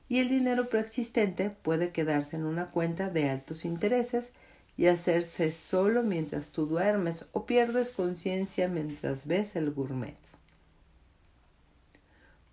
y 0.09 0.21
el 0.21 0.29
dinero 0.29 0.69
preexistente 0.69 1.51
puede 1.51 1.91
quedarse 1.91 2.37
en 2.37 2.45
una 2.45 2.71
cuenta 2.71 3.11
de 3.11 3.29
altos 3.29 3.65
intereses 3.65 4.31
y 4.77 4.87
hacerse 4.87 5.51
solo 5.51 6.03
mientras 6.03 6.51
tú 6.51 6.67
duermes 6.67 7.27
o 7.33 7.47
pierdes 7.47 7.91
conciencia 7.91 8.69
mientras 8.69 9.27
ves 9.27 9.55
el 9.57 9.71
gourmet. 9.71 10.17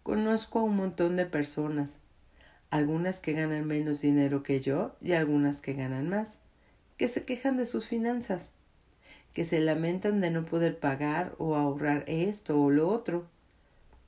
Conozco 0.03 0.59
a 0.59 0.63
un 0.63 0.75
montón 0.75 1.15
de 1.15 1.25
personas, 1.25 1.97
algunas 2.71 3.19
que 3.19 3.33
ganan 3.33 3.67
menos 3.67 4.01
dinero 4.01 4.43
que 4.43 4.59
yo 4.59 4.95
y 5.01 5.13
algunas 5.13 5.61
que 5.61 5.73
ganan 5.73 6.09
más, 6.09 6.37
que 6.97 7.07
se 7.07 7.23
quejan 7.23 7.57
de 7.57 7.65
sus 7.65 7.87
finanzas, 7.87 8.49
que 9.33 9.45
se 9.45 9.59
lamentan 9.59 10.19
de 10.21 10.31
no 10.31 10.43
poder 10.43 10.79
pagar 10.79 11.35
o 11.37 11.55
ahorrar 11.55 12.03
esto 12.07 12.59
o 12.61 12.69
lo 12.71 12.89
otro. 12.89 13.25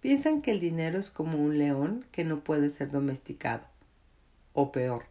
Piensan 0.01 0.41
que 0.41 0.51
el 0.51 0.59
dinero 0.59 0.99
es 0.99 1.09
como 1.09 1.37
un 1.37 1.57
león 1.57 2.05
que 2.11 2.23
no 2.23 2.39
puede 2.43 2.69
ser 2.69 2.89
domesticado. 2.89 3.63
O 4.53 4.71
peor, 4.71 5.05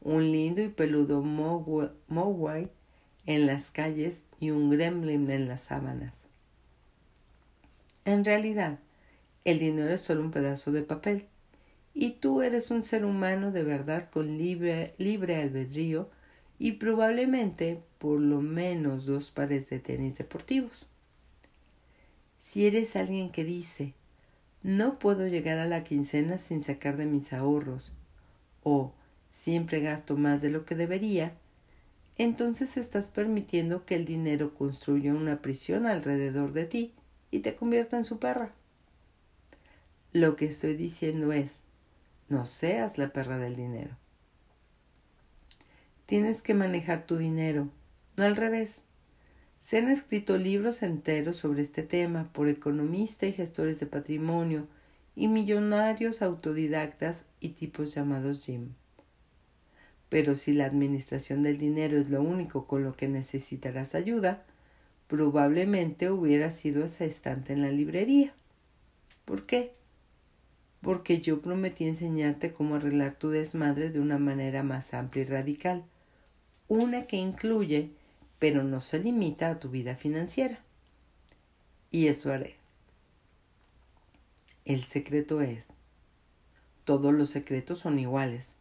un 0.00 0.30
lindo 0.30 0.62
y 0.62 0.68
peludo 0.68 1.22
Mowai 1.22 2.70
en 3.26 3.46
las 3.46 3.70
calles 3.70 4.22
y 4.40 4.50
un 4.50 4.70
gremlin 4.70 5.30
en 5.30 5.48
las 5.48 5.60
sábanas. 5.62 6.12
En 8.04 8.24
realidad, 8.24 8.78
el 9.44 9.58
dinero 9.58 9.92
es 9.92 10.00
solo 10.00 10.22
un 10.22 10.30
pedazo 10.30 10.72
de 10.72 10.82
papel 10.82 11.26
y 11.94 12.12
tú 12.12 12.42
eres 12.42 12.70
un 12.70 12.84
ser 12.84 13.04
humano 13.04 13.50
de 13.50 13.64
verdad 13.64 14.08
con 14.10 14.38
libre, 14.38 14.94
libre 14.98 15.36
albedrío 15.36 16.08
y 16.58 16.72
probablemente 16.72 17.82
por 17.98 18.20
lo 18.20 18.40
menos 18.40 19.04
dos 19.04 19.30
pares 19.30 19.68
de 19.68 19.80
tenis 19.80 20.16
deportivos. 20.16 20.88
Si 22.38 22.66
eres 22.66 22.96
alguien 22.96 23.30
que 23.30 23.44
dice 23.44 23.94
no 24.62 24.98
puedo 24.98 25.26
llegar 25.28 25.58
a 25.58 25.66
la 25.66 25.84
quincena 25.84 26.36
sin 26.36 26.64
sacar 26.64 26.96
de 26.96 27.06
mis 27.06 27.32
ahorros 27.32 27.94
o 28.64 28.92
siempre 29.38 29.80
gasto 29.80 30.16
más 30.16 30.42
de 30.42 30.50
lo 30.50 30.64
que 30.64 30.74
debería, 30.74 31.32
entonces 32.16 32.76
estás 32.76 33.10
permitiendo 33.10 33.84
que 33.84 33.94
el 33.94 34.04
dinero 34.04 34.52
construya 34.54 35.14
una 35.14 35.40
prisión 35.40 35.86
alrededor 35.86 36.52
de 36.52 36.64
ti 36.64 36.92
y 37.30 37.40
te 37.40 37.54
convierta 37.54 37.96
en 37.96 38.04
su 38.04 38.18
perra. 38.18 38.52
Lo 40.12 40.34
que 40.34 40.46
estoy 40.46 40.74
diciendo 40.74 41.32
es, 41.32 41.58
no 42.28 42.46
seas 42.46 42.98
la 42.98 43.12
perra 43.12 43.38
del 43.38 43.54
dinero. 43.54 43.96
Tienes 46.06 46.42
que 46.42 46.54
manejar 46.54 47.06
tu 47.06 47.16
dinero, 47.16 47.68
no 48.16 48.24
al 48.24 48.34
revés. 48.34 48.80
Se 49.60 49.78
han 49.78 49.88
escrito 49.88 50.36
libros 50.36 50.82
enteros 50.82 51.36
sobre 51.36 51.62
este 51.62 51.84
tema 51.84 52.32
por 52.32 52.48
economistas 52.48 53.28
y 53.28 53.32
gestores 53.34 53.78
de 53.78 53.86
patrimonio 53.86 54.66
y 55.14 55.28
millonarios 55.28 56.22
autodidactas 56.22 57.24
y 57.38 57.50
tipos 57.50 57.94
llamados 57.94 58.44
Jim. 58.44 58.72
Pero 60.08 60.36
si 60.36 60.52
la 60.52 60.64
administración 60.64 61.42
del 61.42 61.58
dinero 61.58 61.98
es 61.98 62.08
lo 62.08 62.22
único 62.22 62.66
con 62.66 62.84
lo 62.84 62.94
que 62.94 63.08
necesitarás 63.08 63.94
ayuda, 63.94 64.44
probablemente 65.06 66.10
hubiera 66.10 66.50
sido 66.50 66.84
esa 66.84 67.04
estante 67.04 67.52
en 67.52 67.62
la 67.62 67.70
librería. 67.70 68.32
¿Por 69.24 69.44
qué? 69.46 69.74
Porque 70.80 71.20
yo 71.20 71.42
prometí 71.42 71.86
enseñarte 71.86 72.52
cómo 72.52 72.76
arreglar 72.76 73.16
tu 73.16 73.30
desmadre 73.30 73.90
de 73.90 74.00
una 74.00 74.18
manera 74.18 74.62
más 74.62 74.94
amplia 74.94 75.24
y 75.24 75.26
radical, 75.26 75.84
una 76.68 77.06
que 77.06 77.16
incluye, 77.16 77.90
pero 78.38 78.62
no 78.62 78.80
se 78.80 78.98
limita 78.98 79.50
a 79.50 79.58
tu 79.58 79.70
vida 79.70 79.96
financiera. 79.96 80.60
Y 81.90 82.06
eso 82.06 82.32
haré. 82.32 82.54
El 84.64 84.84
secreto 84.84 85.40
es, 85.40 85.68
todos 86.84 87.14
los 87.14 87.30
secretos 87.30 87.78
son 87.78 87.98
iguales, 87.98 88.57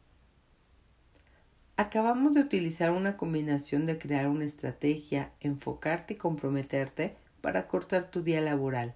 Acabamos 1.80 2.34
de 2.34 2.42
utilizar 2.42 2.90
una 2.90 3.18
combinación 3.18 3.86
de 3.86 4.00
crear 4.00 4.28
una 4.28 4.46
estrategia, 4.46 5.30
enfocarte 5.42 6.16
y 6.16 6.18
comprometerte 6.18 7.16
para 7.40 7.68
cortar 7.68 8.10
tu 8.10 8.24
día 8.24 8.42
laboral. 8.42 8.96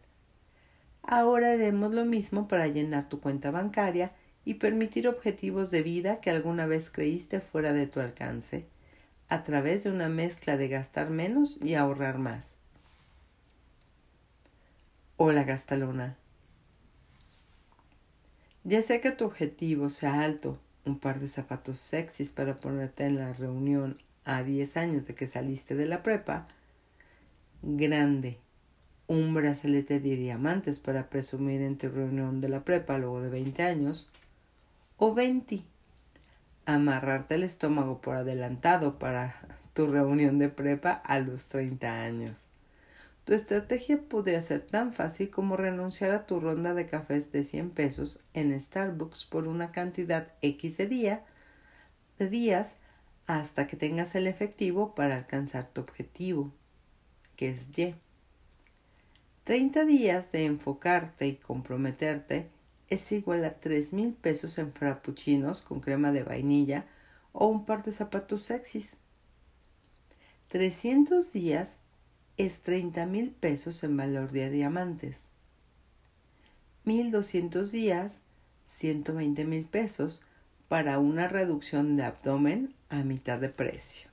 Ahora 1.04 1.52
haremos 1.52 1.94
lo 1.94 2.06
mismo 2.06 2.48
para 2.48 2.66
llenar 2.66 3.08
tu 3.08 3.20
cuenta 3.20 3.52
bancaria 3.52 4.14
y 4.46 4.56
permitir 4.56 5.08
objetivos 5.08 5.70
de 5.70 5.84
vida 5.84 6.22
que 6.22 6.32
alguna 6.32 6.66
vez 6.66 6.90
creíste 6.90 7.40
fuera 7.40 7.72
de 7.72 7.86
tu 7.86 8.00
alcance, 8.00 8.66
a 9.30 9.44
través 9.44 9.84
de 9.84 9.92
una 9.92 10.10
mezcla 10.10 10.58
de 10.58 10.68
gastar 10.68 11.12
menos 11.12 11.60
y 11.62 11.76
ahorrar 11.76 12.18
más. 12.18 12.56
Hola 15.18 15.44
Gastalona. 15.44 16.18
Ya 18.64 18.82
sé 18.82 19.02
que 19.02 19.12
tu 19.12 19.26
objetivo 19.26 19.92
sea 19.92 20.22
alto, 20.22 20.58
un 20.86 20.98
par 20.98 21.20
de 21.20 21.28
zapatos 21.28 21.78
sexys 21.78 22.32
para 22.32 22.58
ponerte 22.58 23.06
en 23.06 23.18
la 23.18 23.34
reunión 23.34 23.98
a 24.26 24.44
10 24.44 24.78
años 24.78 25.08
de 25.08 25.16
que 25.16 25.28
saliste 25.28 25.76
de 25.76 25.86
la 25.86 26.04
prepa, 26.04 26.48
grande, 27.62 28.38
un 29.08 29.34
brazalete 29.34 30.00
de 30.00 30.16
diamantes 30.16 30.80
para 30.80 31.10
presumir 31.10 31.62
en 31.62 31.78
tu 31.78 31.90
reunión 31.90 32.40
de 32.40 32.50
la 32.50 32.64
prepa 32.64 32.98
luego 32.98 33.22
de 33.22 33.30
20 33.30 33.64
años, 33.64 34.08
o 34.98 35.14
20, 35.14 35.64
amarrarte 36.66 37.36
el 37.36 37.44
estómago 37.44 38.02
por 38.02 38.16
adelantado 38.16 39.00
para 39.00 39.36
tu 39.74 39.88
reunión 39.88 40.40
de 40.40 40.50
prepa 40.50 40.92
a 40.92 41.20
los 41.20 41.48
30 41.48 42.04
años. 42.04 42.46
Tu 43.26 43.34
estrategia 43.34 44.02
podría 44.02 44.42
ser 44.42 44.62
tan 44.62 44.92
fácil 44.92 45.30
como 45.30 45.56
renunciar 45.56 46.12
a 46.12 46.26
tu 46.26 46.40
ronda 46.40 46.74
de 46.74 46.88
cafés 46.88 47.32
de 47.32 47.44
100 47.44 47.70
pesos 47.70 48.24
en 48.34 48.60
Starbucks 48.60 49.26
por 49.26 49.48
una 49.48 49.72
cantidad 49.72 50.34
X 50.42 50.78
de, 50.78 50.88
día, 50.88 51.24
de 52.18 52.30
días 52.30 52.76
hasta 53.28 53.68
que 53.68 53.78
tengas 53.78 54.16
el 54.16 54.28
efectivo 54.28 54.96
para 54.96 55.16
alcanzar 55.16 55.70
tu 55.72 55.82
objetivo, 55.82 56.52
que 57.36 57.50
es 57.50 57.68
Y. 57.78 57.96
30 59.44 59.86
días 59.86 60.32
de 60.32 60.46
enfocarte 60.46 61.28
y 61.28 61.36
comprometerte 61.36 62.50
es 62.90 63.12
igual 63.12 63.46
a 63.46 63.54
tres 63.54 63.94
mil 63.94 64.14
pesos 64.14 64.58
en 64.58 64.74
frappuccinos 64.74 65.62
con 65.62 65.80
crema 65.80 66.12
de 66.12 66.24
vainilla 66.24 66.86
o 67.32 67.48
un 67.48 67.66
par 67.66 67.84
de 67.84 67.92
zapatos 67.92 68.44
sexys. 68.44 68.98
300 70.50 71.32
días 71.32 71.78
es 72.46 72.62
30 72.62 73.06
mil 73.06 73.32
pesos 73.32 73.84
en 73.84 73.96
valor 73.96 74.32
de 74.32 74.50
diamantes. 74.50 75.28
1200 76.86 77.72
días, 77.72 78.20
120 78.78 79.46
mil 79.46 79.66
pesos 79.66 80.22
para 80.68 80.98
una 80.98 81.28
reducción 81.28 81.98
de 81.98 82.04
abdomen 82.04 82.74
a 82.90 83.04
mitad 83.04 83.38
de 83.38 83.50
precio. 83.50 84.10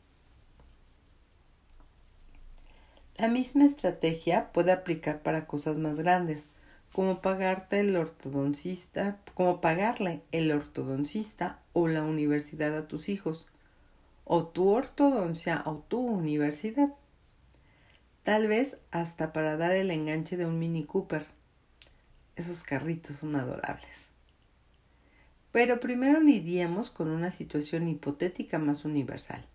La 3.17 3.29
misma 3.29 3.65
estrategia 3.65 4.53
puede 4.53 4.73
aplicar 4.73 5.23
para 5.23 5.47
cosas 5.47 5.79
más 5.79 5.97
grandes, 5.97 6.47
como 6.93 7.23
pagarte 7.23 7.81
el 7.81 7.97
ortodoncista, 7.97 9.19
como 9.35 9.61
pagarle 9.61 10.23
el 10.33 10.53
ortodoncista 10.53 11.61
o 11.73 11.89
la 11.89 12.03
universidad 12.03 12.77
a 12.77 12.89
tus 12.89 13.09
hijos, 13.09 13.47
o 14.25 14.47
tu 14.47 14.69
ortodoncia 14.69 15.63
o 15.65 15.77
tu 15.89 16.01
universidad 16.01 16.95
tal 18.29 18.47
vez 18.47 18.77
hasta 18.91 19.33
para 19.33 19.57
dar 19.57 19.73
el 19.73 19.91
enganche 19.91 20.37
de 20.37 20.45
un 20.45 20.59
Mini 20.59 20.85
Cooper. 20.85 21.25
Esos 22.37 22.63
carritos 22.63 23.17
son 23.17 23.35
adorables. 23.37 23.89
Pero 25.51 25.81
primero 25.81 26.21
lidiemos 26.21 26.91
con 26.91 27.09
una 27.09 27.31
situación 27.31 27.89
hipotética 27.89 28.59
más 28.59 28.85
universal. 28.85 29.47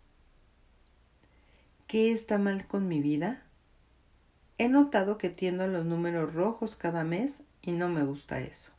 ¿Qué 1.85 2.11
está 2.11 2.39
mal 2.39 2.65
con 2.65 2.87
mi 2.87 2.99
vida? 2.99 3.43
He 4.57 4.69
notado 4.69 5.19
que 5.19 5.29
tiendo 5.29 5.65
a 5.65 5.67
los 5.67 5.85
números 5.85 6.33
rojos 6.33 6.75
cada 6.75 7.03
mes 7.03 7.43
y 7.61 7.73
no 7.73 7.89
me 7.89 8.03
gusta 8.03 8.39
eso. 8.39 8.71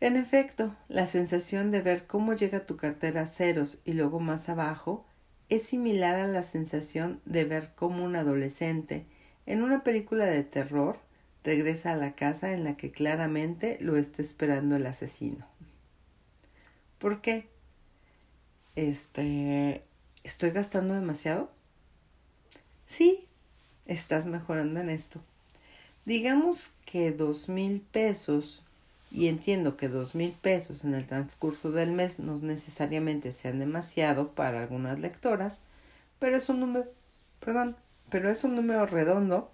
En 0.00 0.16
efecto, 0.16 0.74
la 0.88 1.06
sensación 1.06 1.70
de 1.70 1.80
ver 1.80 2.08
cómo 2.08 2.34
llega 2.34 2.66
tu 2.66 2.76
cartera 2.76 3.20
a 3.20 3.26
ceros 3.26 3.78
y 3.84 3.92
luego 3.92 4.18
más 4.18 4.48
abajo 4.48 5.06
es 5.52 5.64
similar 5.64 6.18
a 6.18 6.26
la 6.26 6.42
sensación 6.42 7.20
de 7.26 7.44
ver 7.44 7.72
cómo 7.74 8.06
un 8.06 8.16
adolescente 8.16 9.04
en 9.44 9.62
una 9.62 9.84
película 9.84 10.24
de 10.24 10.44
terror 10.44 10.98
regresa 11.44 11.92
a 11.92 11.96
la 11.96 12.14
casa 12.14 12.54
en 12.54 12.64
la 12.64 12.78
que 12.78 12.90
claramente 12.90 13.76
lo 13.78 13.96
está 13.96 14.22
esperando 14.22 14.76
el 14.76 14.86
asesino. 14.86 15.46
¿Por 16.98 17.20
qué? 17.20 17.48
Este, 18.76 19.82
¿estoy 20.24 20.52
gastando 20.52 20.94
demasiado? 20.94 21.50
Sí, 22.86 23.28
estás 23.84 24.24
mejorando 24.24 24.80
en 24.80 24.88
esto. 24.88 25.20
Digamos 26.06 26.70
que 26.86 27.12
dos 27.12 27.50
mil 27.50 27.82
pesos, 27.82 28.61
y 29.12 29.28
entiendo 29.28 29.76
que 29.76 29.88
dos 29.88 30.14
mil 30.14 30.32
pesos 30.32 30.84
en 30.84 30.94
el 30.94 31.06
transcurso 31.06 31.70
del 31.70 31.92
mes 31.92 32.18
no 32.18 32.38
necesariamente 32.38 33.32
sean 33.32 33.58
demasiado 33.58 34.30
para 34.34 34.62
algunas 34.62 35.00
lectoras, 35.00 35.60
pero 36.18 36.36
es 36.36 36.48
un 36.48 36.60
número, 36.60 36.86
perdón, 37.38 37.76
pero 38.08 38.30
es 38.30 38.42
un 38.44 38.56
número 38.56 38.86
redondo 38.86 39.50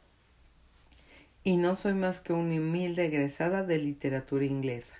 y 1.43 1.57
no 1.57 1.75
soy 1.75 1.95
más 1.95 2.21
que 2.21 2.33
una 2.33 2.55
humilde 2.55 3.07
egresada 3.07 3.65
de 3.65 3.79
literatura 3.79 4.45
inglesa. 4.45 4.95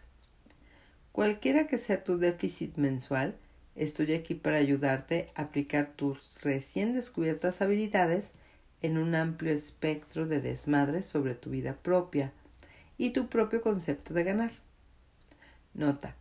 Cualquiera 1.13 1.69
que 1.69 1.79
sea 1.79 2.03
tu 2.03 2.19
déficit 2.19 2.77
mensual, 2.77 3.37
estoy 3.77 4.13
aquí 4.15 4.35
para 4.35 4.57
ayudarte 4.57 5.29
a 5.37 5.43
aplicar 5.43 5.93
tus 5.95 6.43
recién 6.43 6.95
descubiertas 6.95 7.61
habilidades 7.61 8.31
en 8.83 8.99
un 8.99 9.15
amplio 9.15 9.53
espectro 9.53 10.27
de 10.27 10.41
desmadres 10.41 11.07
sobre 11.07 11.35
tu 11.35 11.51
vida 11.51 11.77
propia 11.81 12.33
y 12.99 13.11
tu 13.11 13.29
propio 13.29 13.63
concepto 13.63 14.13
de 14.13 14.25
ganar. 14.25 14.51
Nota, 15.73 16.15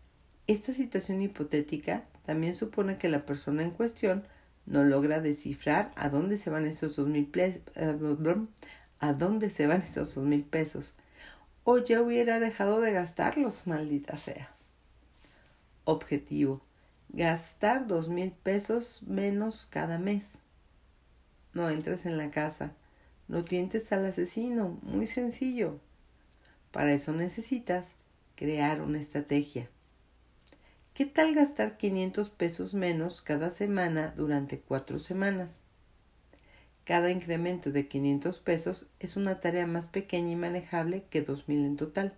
esta 0.45 0.73
situación 0.73 1.21
hipotética 1.21 2.05
también 2.25 2.53
supone 2.53 2.97
que 2.97 3.09
la 3.09 3.25
persona 3.25 3.63
en 3.63 3.71
cuestión 3.71 4.23
no 4.65 4.83
logra 4.83 5.19
descifrar 5.19 5.91
a 5.95 6.09
dónde 6.09 6.37
se 6.37 6.49
van 6.49 6.65
esos 6.65 6.95
dos 6.95 7.07
mil 7.07 7.29
a 8.99 9.13
dónde 9.13 9.49
se 9.49 9.67
van 9.67 9.81
esos 9.81 10.15
dos 10.15 10.25
mil 10.25 10.43
pesos 10.43 10.93
o 11.69 11.79
ya 11.79 12.01
hubiera 12.01 12.39
dejado 12.39 12.79
de 12.79 12.93
gastarlos, 12.93 13.67
maldita 13.67 14.15
sea. 14.15 14.51
Objetivo. 15.83 16.61
Gastar 17.09 17.87
dos 17.87 18.07
mil 18.07 18.31
pesos 18.31 19.03
menos 19.03 19.67
cada 19.69 19.97
mes. 19.97 20.29
No 21.51 21.69
entres 21.69 22.05
en 22.05 22.17
la 22.17 22.29
casa. 22.29 22.71
No 23.27 23.43
tientes 23.43 23.91
al 23.91 24.05
asesino. 24.05 24.79
Muy 24.81 25.07
sencillo. 25.07 25.81
Para 26.77 26.93
eso 26.93 27.11
necesitas 27.11 27.87
crear 28.35 28.83
una 28.83 28.99
estrategia. 28.99 29.67
¿Qué 30.93 31.07
tal 31.07 31.33
gastar 31.33 31.75
500 31.75 32.29
pesos 32.29 32.75
menos 32.75 33.21
cada 33.21 33.49
semana 33.49 34.13
durante 34.15 34.59
cuatro 34.59 34.99
semanas? 34.99 35.61
Cada 36.83 37.09
incremento 37.09 37.71
de 37.71 37.87
500 37.87 38.37
pesos 38.37 38.91
es 38.99 39.17
una 39.17 39.39
tarea 39.39 39.65
más 39.65 39.87
pequeña 39.87 40.33
y 40.33 40.35
manejable 40.35 41.03
que 41.09 41.23
2000 41.23 41.65
en 41.65 41.77
total. 41.77 42.13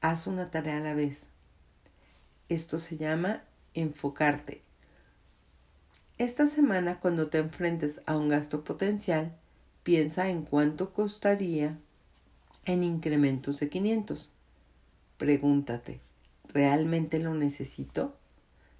Haz 0.00 0.26
una 0.26 0.50
tarea 0.50 0.78
a 0.78 0.80
la 0.80 0.94
vez. 0.94 1.26
Esto 2.48 2.78
se 2.78 2.96
llama 2.96 3.42
enfocarte. 3.74 4.62
Esta 6.16 6.46
semana, 6.46 7.00
cuando 7.00 7.28
te 7.28 7.36
enfrentes 7.36 8.00
a 8.06 8.16
un 8.16 8.30
gasto 8.30 8.64
potencial, 8.64 9.36
piensa 9.82 10.30
en 10.30 10.40
cuánto 10.40 10.94
costaría 10.94 11.76
en 12.64 12.84
incrementos 12.84 13.60
de 13.60 13.68
500. 13.68 14.32
Pregúntate, 15.16 16.00
¿realmente 16.48 17.18
lo 17.18 17.34
necesito? 17.34 18.16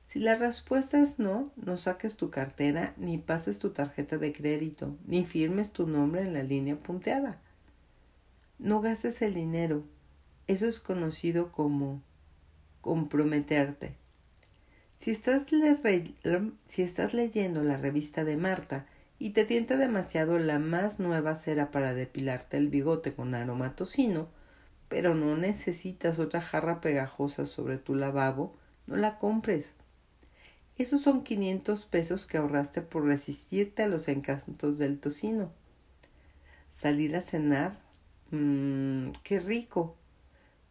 Si 0.06 0.18
la 0.18 0.34
respuesta 0.34 1.00
es 1.00 1.18
no, 1.18 1.50
no 1.56 1.76
saques 1.76 2.16
tu 2.16 2.30
cartera, 2.30 2.94
ni 2.96 3.18
pases 3.18 3.58
tu 3.58 3.70
tarjeta 3.70 4.18
de 4.18 4.32
crédito, 4.32 4.96
ni 5.06 5.24
firmes 5.24 5.72
tu 5.72 5.86
nombre 5.86 6.22
en 6.22 6.34
la 6.34 6.42
línea 6.42 6.76
punteada. 6.76 7.40
No 8.58 8.80
gastes 8.80 9.22
el 9.22 9.34
dinero. 9.34 9.84
Eso 10.46 10.66
es 10.66 10.80
conocido 10.80 11.50
como 11.50 12.02
comprometerte. 12.80 13.94
Si 14.98 15.10
estás, 15.10 15.46
si 16.66 16.82
estás 16.82 17.14
leyendo 17.14 17.62
la 17.62 17.76
revista 17.76 18.24
de 18.24 18.36
Marta 18.36 18.86
y 19.22 19.30
te 19.30 19.44
tienta 19.44 19.76
demasiado 19.76 20.38
la 20.40 20.58
más 20.58 20.98
nueva 20.98 21.36
cera 21.36 21.70
para 21.70 21.94
depilarte 21.94 22.56
el 22.56 22.68
bigote 22.68 23.14
con 23.14 23.34
aroma 23.36 23.76
tocino, 23.76 24.26
pero 24.88 25.14
no 25.14 25.36
necesitas 25.36 26.18
otra 26.18 26.40
jarra 26.40 26.80
pegajosa 26.80 27.46
sobre 27.46 27.78
tu 27.78 27.94
lavabo, 27.94 28.52
no 28.88 28.96
la 28.96 29.18
compres. 29.18 29.70
Esos 30.76 31.02
son 31.02 31.22
quinientos 31.22 31.84
pesos 31.84 32.26
que 32.26 32.38
ahorraste 32.38 32.82
por 32.82 33.04
resistirte 33.04 33.84
a 33.84 33.88
los 33.88 34.08
encantos 34.08 34.78
del 34.78 34.98
tocino. 34.98 35.52
Salir 36.72 37.14
a 37.14 37.20
cenar, 37.20 37.78
mmm, 38.32 39.10
qué 39.22 39.38
rico 39.38 39.96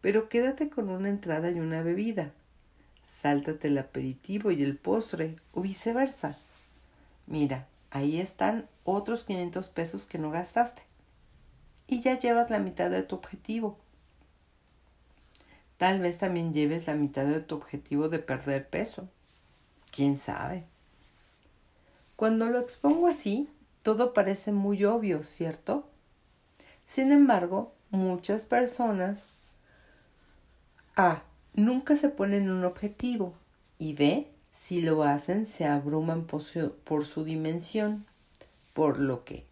pero 0.01 0.29
quédate 0.29 0.69
con 0.69 0.89
una 0.89 1.09
entrada 1.09 1.51
y 1.51 1.59
una 1.59 1.83
bebida. 1.83 2.31
Sáltate 3.05 3.67
el 3.67 3.77
aperitivo 3.77 4.51
y 4.51 4.63
el 4.63 4.75
postre, 4.75 5.35
o 5.53 5.61
viceversa. 5.61 6.35
Mira, 7.27 7.67
ahí 7.91 8.19
están 8.19 8.67
otros 8.83 9.23
500 9.25 9.69
pesos 9.69 10.05
que 10.05 10.17
no 10.17 10.31
gastaste. 10.31 10.81
Y 11.87 12.01
ya 12.01 12.17
llevas 12.17 12.49
la 12.49 12.59
mitad 12.59 12.89
de 12.89 13.03
tu 13.03 13.17
objetivo. 13.17 13.77
Tal 15.77 15.99
vez 15.99 16.17
también 16.17 16.53
lleves 16.53 16.87
la 16.87 16.95
mitad 16.95 17.25
de 17.25 17.41
tu 17.41 17.55
objetivo 17.55 18.09
de 18.09 18.19
perder 18.19 18.67
peso. 18.67 19.07
¿Quién 19.91 20.17
sabe? 20.17 20.63
Cuando 22.15 22.45
lo 22.47 22.59
expongo 22.59 23.07
así, 23.07 23.49
todo 23.83 24.13
parece 24.13 24.51
muy 24.51 24.85
obvio, 24.85 25.23
¿cierto? 25.23 25.89
Sin 26.87 27.11
embargo, 27.11 27.73
muchas 27.89 28.45
personas 28.45 29.25
a. 30.95 31.23
Nunca 31.53 31.95
se 31.95 32.09
ponen 32.09 32.49
un 32.49 32.63
objetivo. 32.63 33.33
Y 33.79 33.93
B. 33.93 34.27
Si 34.71 34.79
lo 34.79 35.03
hacen, 35.03 35.45
se 35.45 35.65
abruman 35.65 36.27
por 36.27 36.43
su, 36.45 37.23
dimensión. 37.25 38.05
Por 38.71 39.01
lo 39.01 39.25
que 39.25 39.43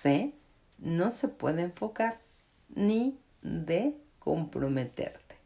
C. 0.00 0.32
No 0.78 1.10
se 1.10 1.28
puede 1.28 1.60
enfocar. 1.60 2.20
Ni 2.74 3.18
D. 3.42 3.94
Comprometerte. 4.18 5.36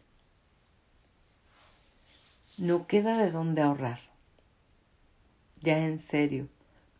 No 2.59 2.87
queda 2.87 3.19
de 3.19 3.33
dónde 3.33 3.63
ahorrar. 3.63 3.99
Ya 5.61 5.85
en 5.85 5.99
serio, 5.99 6.47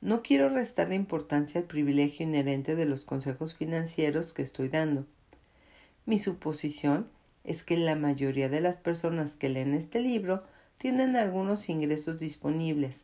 no 0.01 0.25
quiero 0.25 0.49
restar 0.49 0.89
la 0.89 0.97
importancia 0.97 1.61
al 1.61 1.69
privilegio 1.69 2.27
inherente 2.27 2.75
de 2.75 2.87
los 2.87 3.05
consejos 3.05 3.55
financieros 3.55 4.33
que 4.33 4.43
estoy 4.43 4.69
dando. 4.69 5.07
Mi 6.07 6.19
suposición 6.19 7.09
es 7.45 7.63
que 7.63 7.77
la 7.77 7.95
mayoría 7.95 8.49
de 8.49 8.63
las 8.63 8.79
personas 8.79 9.37
que 9.37 9.49
leen 9.49 9.75
este 9.75 10.01
libro 10.01 10.43
tienen 10.79 11.17
algunos 11.17 11.69
ingresos 11.69 12.21
disponibles 12.21 13.03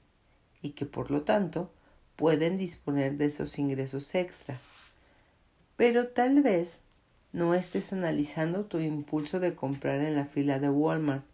y 0.61 0.71
que 0.71 0.87
por 0.87 1.11
lo 1.11 1.23
tanto 1.23 1.73
pueden 2.17 2.59
disponer 2.59 3.17
de 3.17 3.27
esos 3.27 3.59
ingresos 3.59 4.15
extra. 4.15 4.59
Pero 5.77 6.09
tal 6.09 6.43
vez 6.43 6.83
no 7.33 7.55
estés 7.55 7.93
analizando 7.93 8.67
tu 8.67 8.79
impulso 8.79 9.41
de 9.41 9.55
comprar 9.55 10.01
en 10.01 10.15
la 10.15 10.27
fila 10.27 10.59
de 10.59 10.69
Walmart, 10.69 11.25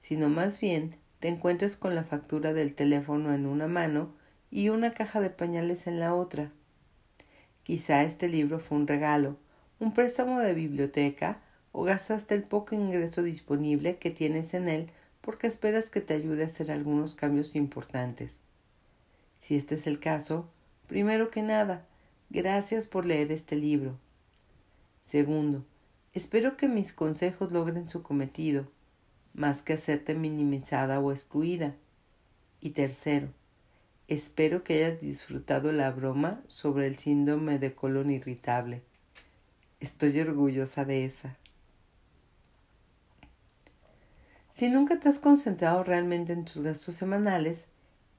sino 0.00 0.28
más 0.28 0.58
bien 0.58 0.96
te 1.20 1.28
encuentres 1.28 1.76
con 1.76 1.94
la 1.94 2.04
factura 2.04 2.52
del 2.52 2.74
teléfono 2.74 3.32
en 3.34 3.46
una 3.46 3.68
mano 3.68 4.10
y 4.50 4.70
una 4.70 4.92
caja 4.92 5.20
de 5.20 5.30
pañales 5.30 5.86
en 5.86 6.00
la 6.00 6.14
otra. 6.14 6.50
Quizá 7.62 8.02
este 8.02 8.28
libro 8.28 8.58
fue 8.58 8.78
un 8.78 8.88
regalo, 8.88 9.36
un 9.78 9.94
préstamo 9.94 10.40
de 10.40 10.54
biblioteca 10.54 11.40
o 11.70 11.84
gastaste 11.84 12.34
el 12.34 12.42
poco 12.42 12.74
ingreso 12.74 13.22
disponible 13.22 13.96
que 13.96 14.10
tienes 14.10 14.54
en 14.54 14.68
él 14.68 14.90
porque 15.22 15.46
esperas 15.46 15.88
que 15.88 16.00
te 16.00 16.14
ayude 16.14 16.42
a 16.42 16.46
hacer 16.46 16.70
algunos 16.70 17.14
cambios 17.14 17.56
importantes. 17.56 18.36
Si 19.40 19.56
este 19.56 19.76
es 19.76 19.86
el 19.86 19.98
caso, 19.98 20.48
primero 20.86 21.30
que 21.30 21.42
nada, 21.42 21.86
gracias 22.28 22.86
por 22.86 23.06
leer 23.06 23.32
este 23.32 23.56
libro. 23.56 23.98
Segundo, 25.00 25.64
espero 26.12 26.56
que 26.56 26.68
mis 26.68 26.92
consejos 26.92 27.52
logren 27.52 27.88
su 27.88 28.02
cometido, 28.02 28.66
más 29.32 29.62
que 29.62 29.72
hacerte 29.72 30.14
minimizada 30.14 31.00
o 31.00 31.10
excluida. 31.10 31.74
Y 32.60 32.70
tercero, 32.70 33.28
espero 34.08 34.62
que 34.62 34.84
hayas 34.84 35.00
disfrutado 35.00 35.72
la 35.72 35.90
broma 35.90 36.42
sobre 36.46 36.86
el 36.86 36.96
síndrome 36.96 37.58
de 37.58 37.74
colon 37.74 38.10
irritable. 38.10 38.82
Estoy 39.80 40.20
orgullosa 40.20 40.84
de 40.84 41.04
esa. 41.04 41.36
Si 44.52 44.68
nunca 44.68 45.00
te 45.00 45.08
has 45.08 45.18
concentrado 45.18 45.82
realmente 45.82 46.34
en 46.34 46.44
tus 46.44 46.62
gastos 46.62 46.96
semanales, 46.96 47.64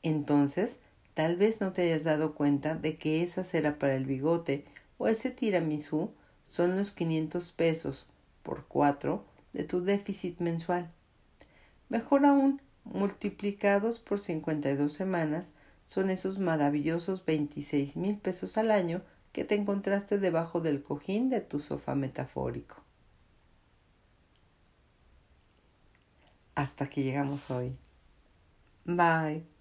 entonces 0.01 0.77
tal 1.13 1.35
vez 1.35 1.61
no 1.61 1.73
te 1.73 1.83
hayas 1.83 2.05
dado 2.05 2.33
cuenta 2.33 2.73
de 2.73 2.97
que 2.97 3.21
esa 3.21 3.43
cera 3.43 3.77
para 3.77 3.95
el 3.95 4.07
bigote 4.07 4.65
o 4.97 5.07
ese 5.07 5.29
tiramisú 5.29 6.11
son 6.47 6.75
los 6.75 6.91
500 6.91 7.51
pesos 7.51 8.09
por 8.41 8.65
cuatro 8.65 9.25
de 9.53 9.63
tu 9.63 9.83
déficit 9.83 10.39
mensual. 10.39 10.89
Mejor 11.89 12.25
aún, 12.25 12.61
multiplicados 12.83 13.99
por 13.99 14.19
52 14.19 14.91
semanas, 14.91 15.53
son 15.83 16.09
esos 16.09 16.39
maravillosos 16.39 17.23
26 17.25 17.95
mil 17.95 18.17
pesos 18.17 18.57
al 18.57 18.71
año 18.71 19.03
que 19.33 19.43
te 19.43 19.53
encontraste 19.53 20.17
debajo 20.17 20.61
del 20.61 20.81
cojín 20.81 21.29
de 21.29 21.41
tu 21.41 21.59
sofá 21.59 21.93
metafórico. 21.93 22.82
Hasta 26.55 26.87
que 26.89 27.03
llegamos 27.03 27.49
hoy. 27.51 27.77
Bye. 28.85 29.52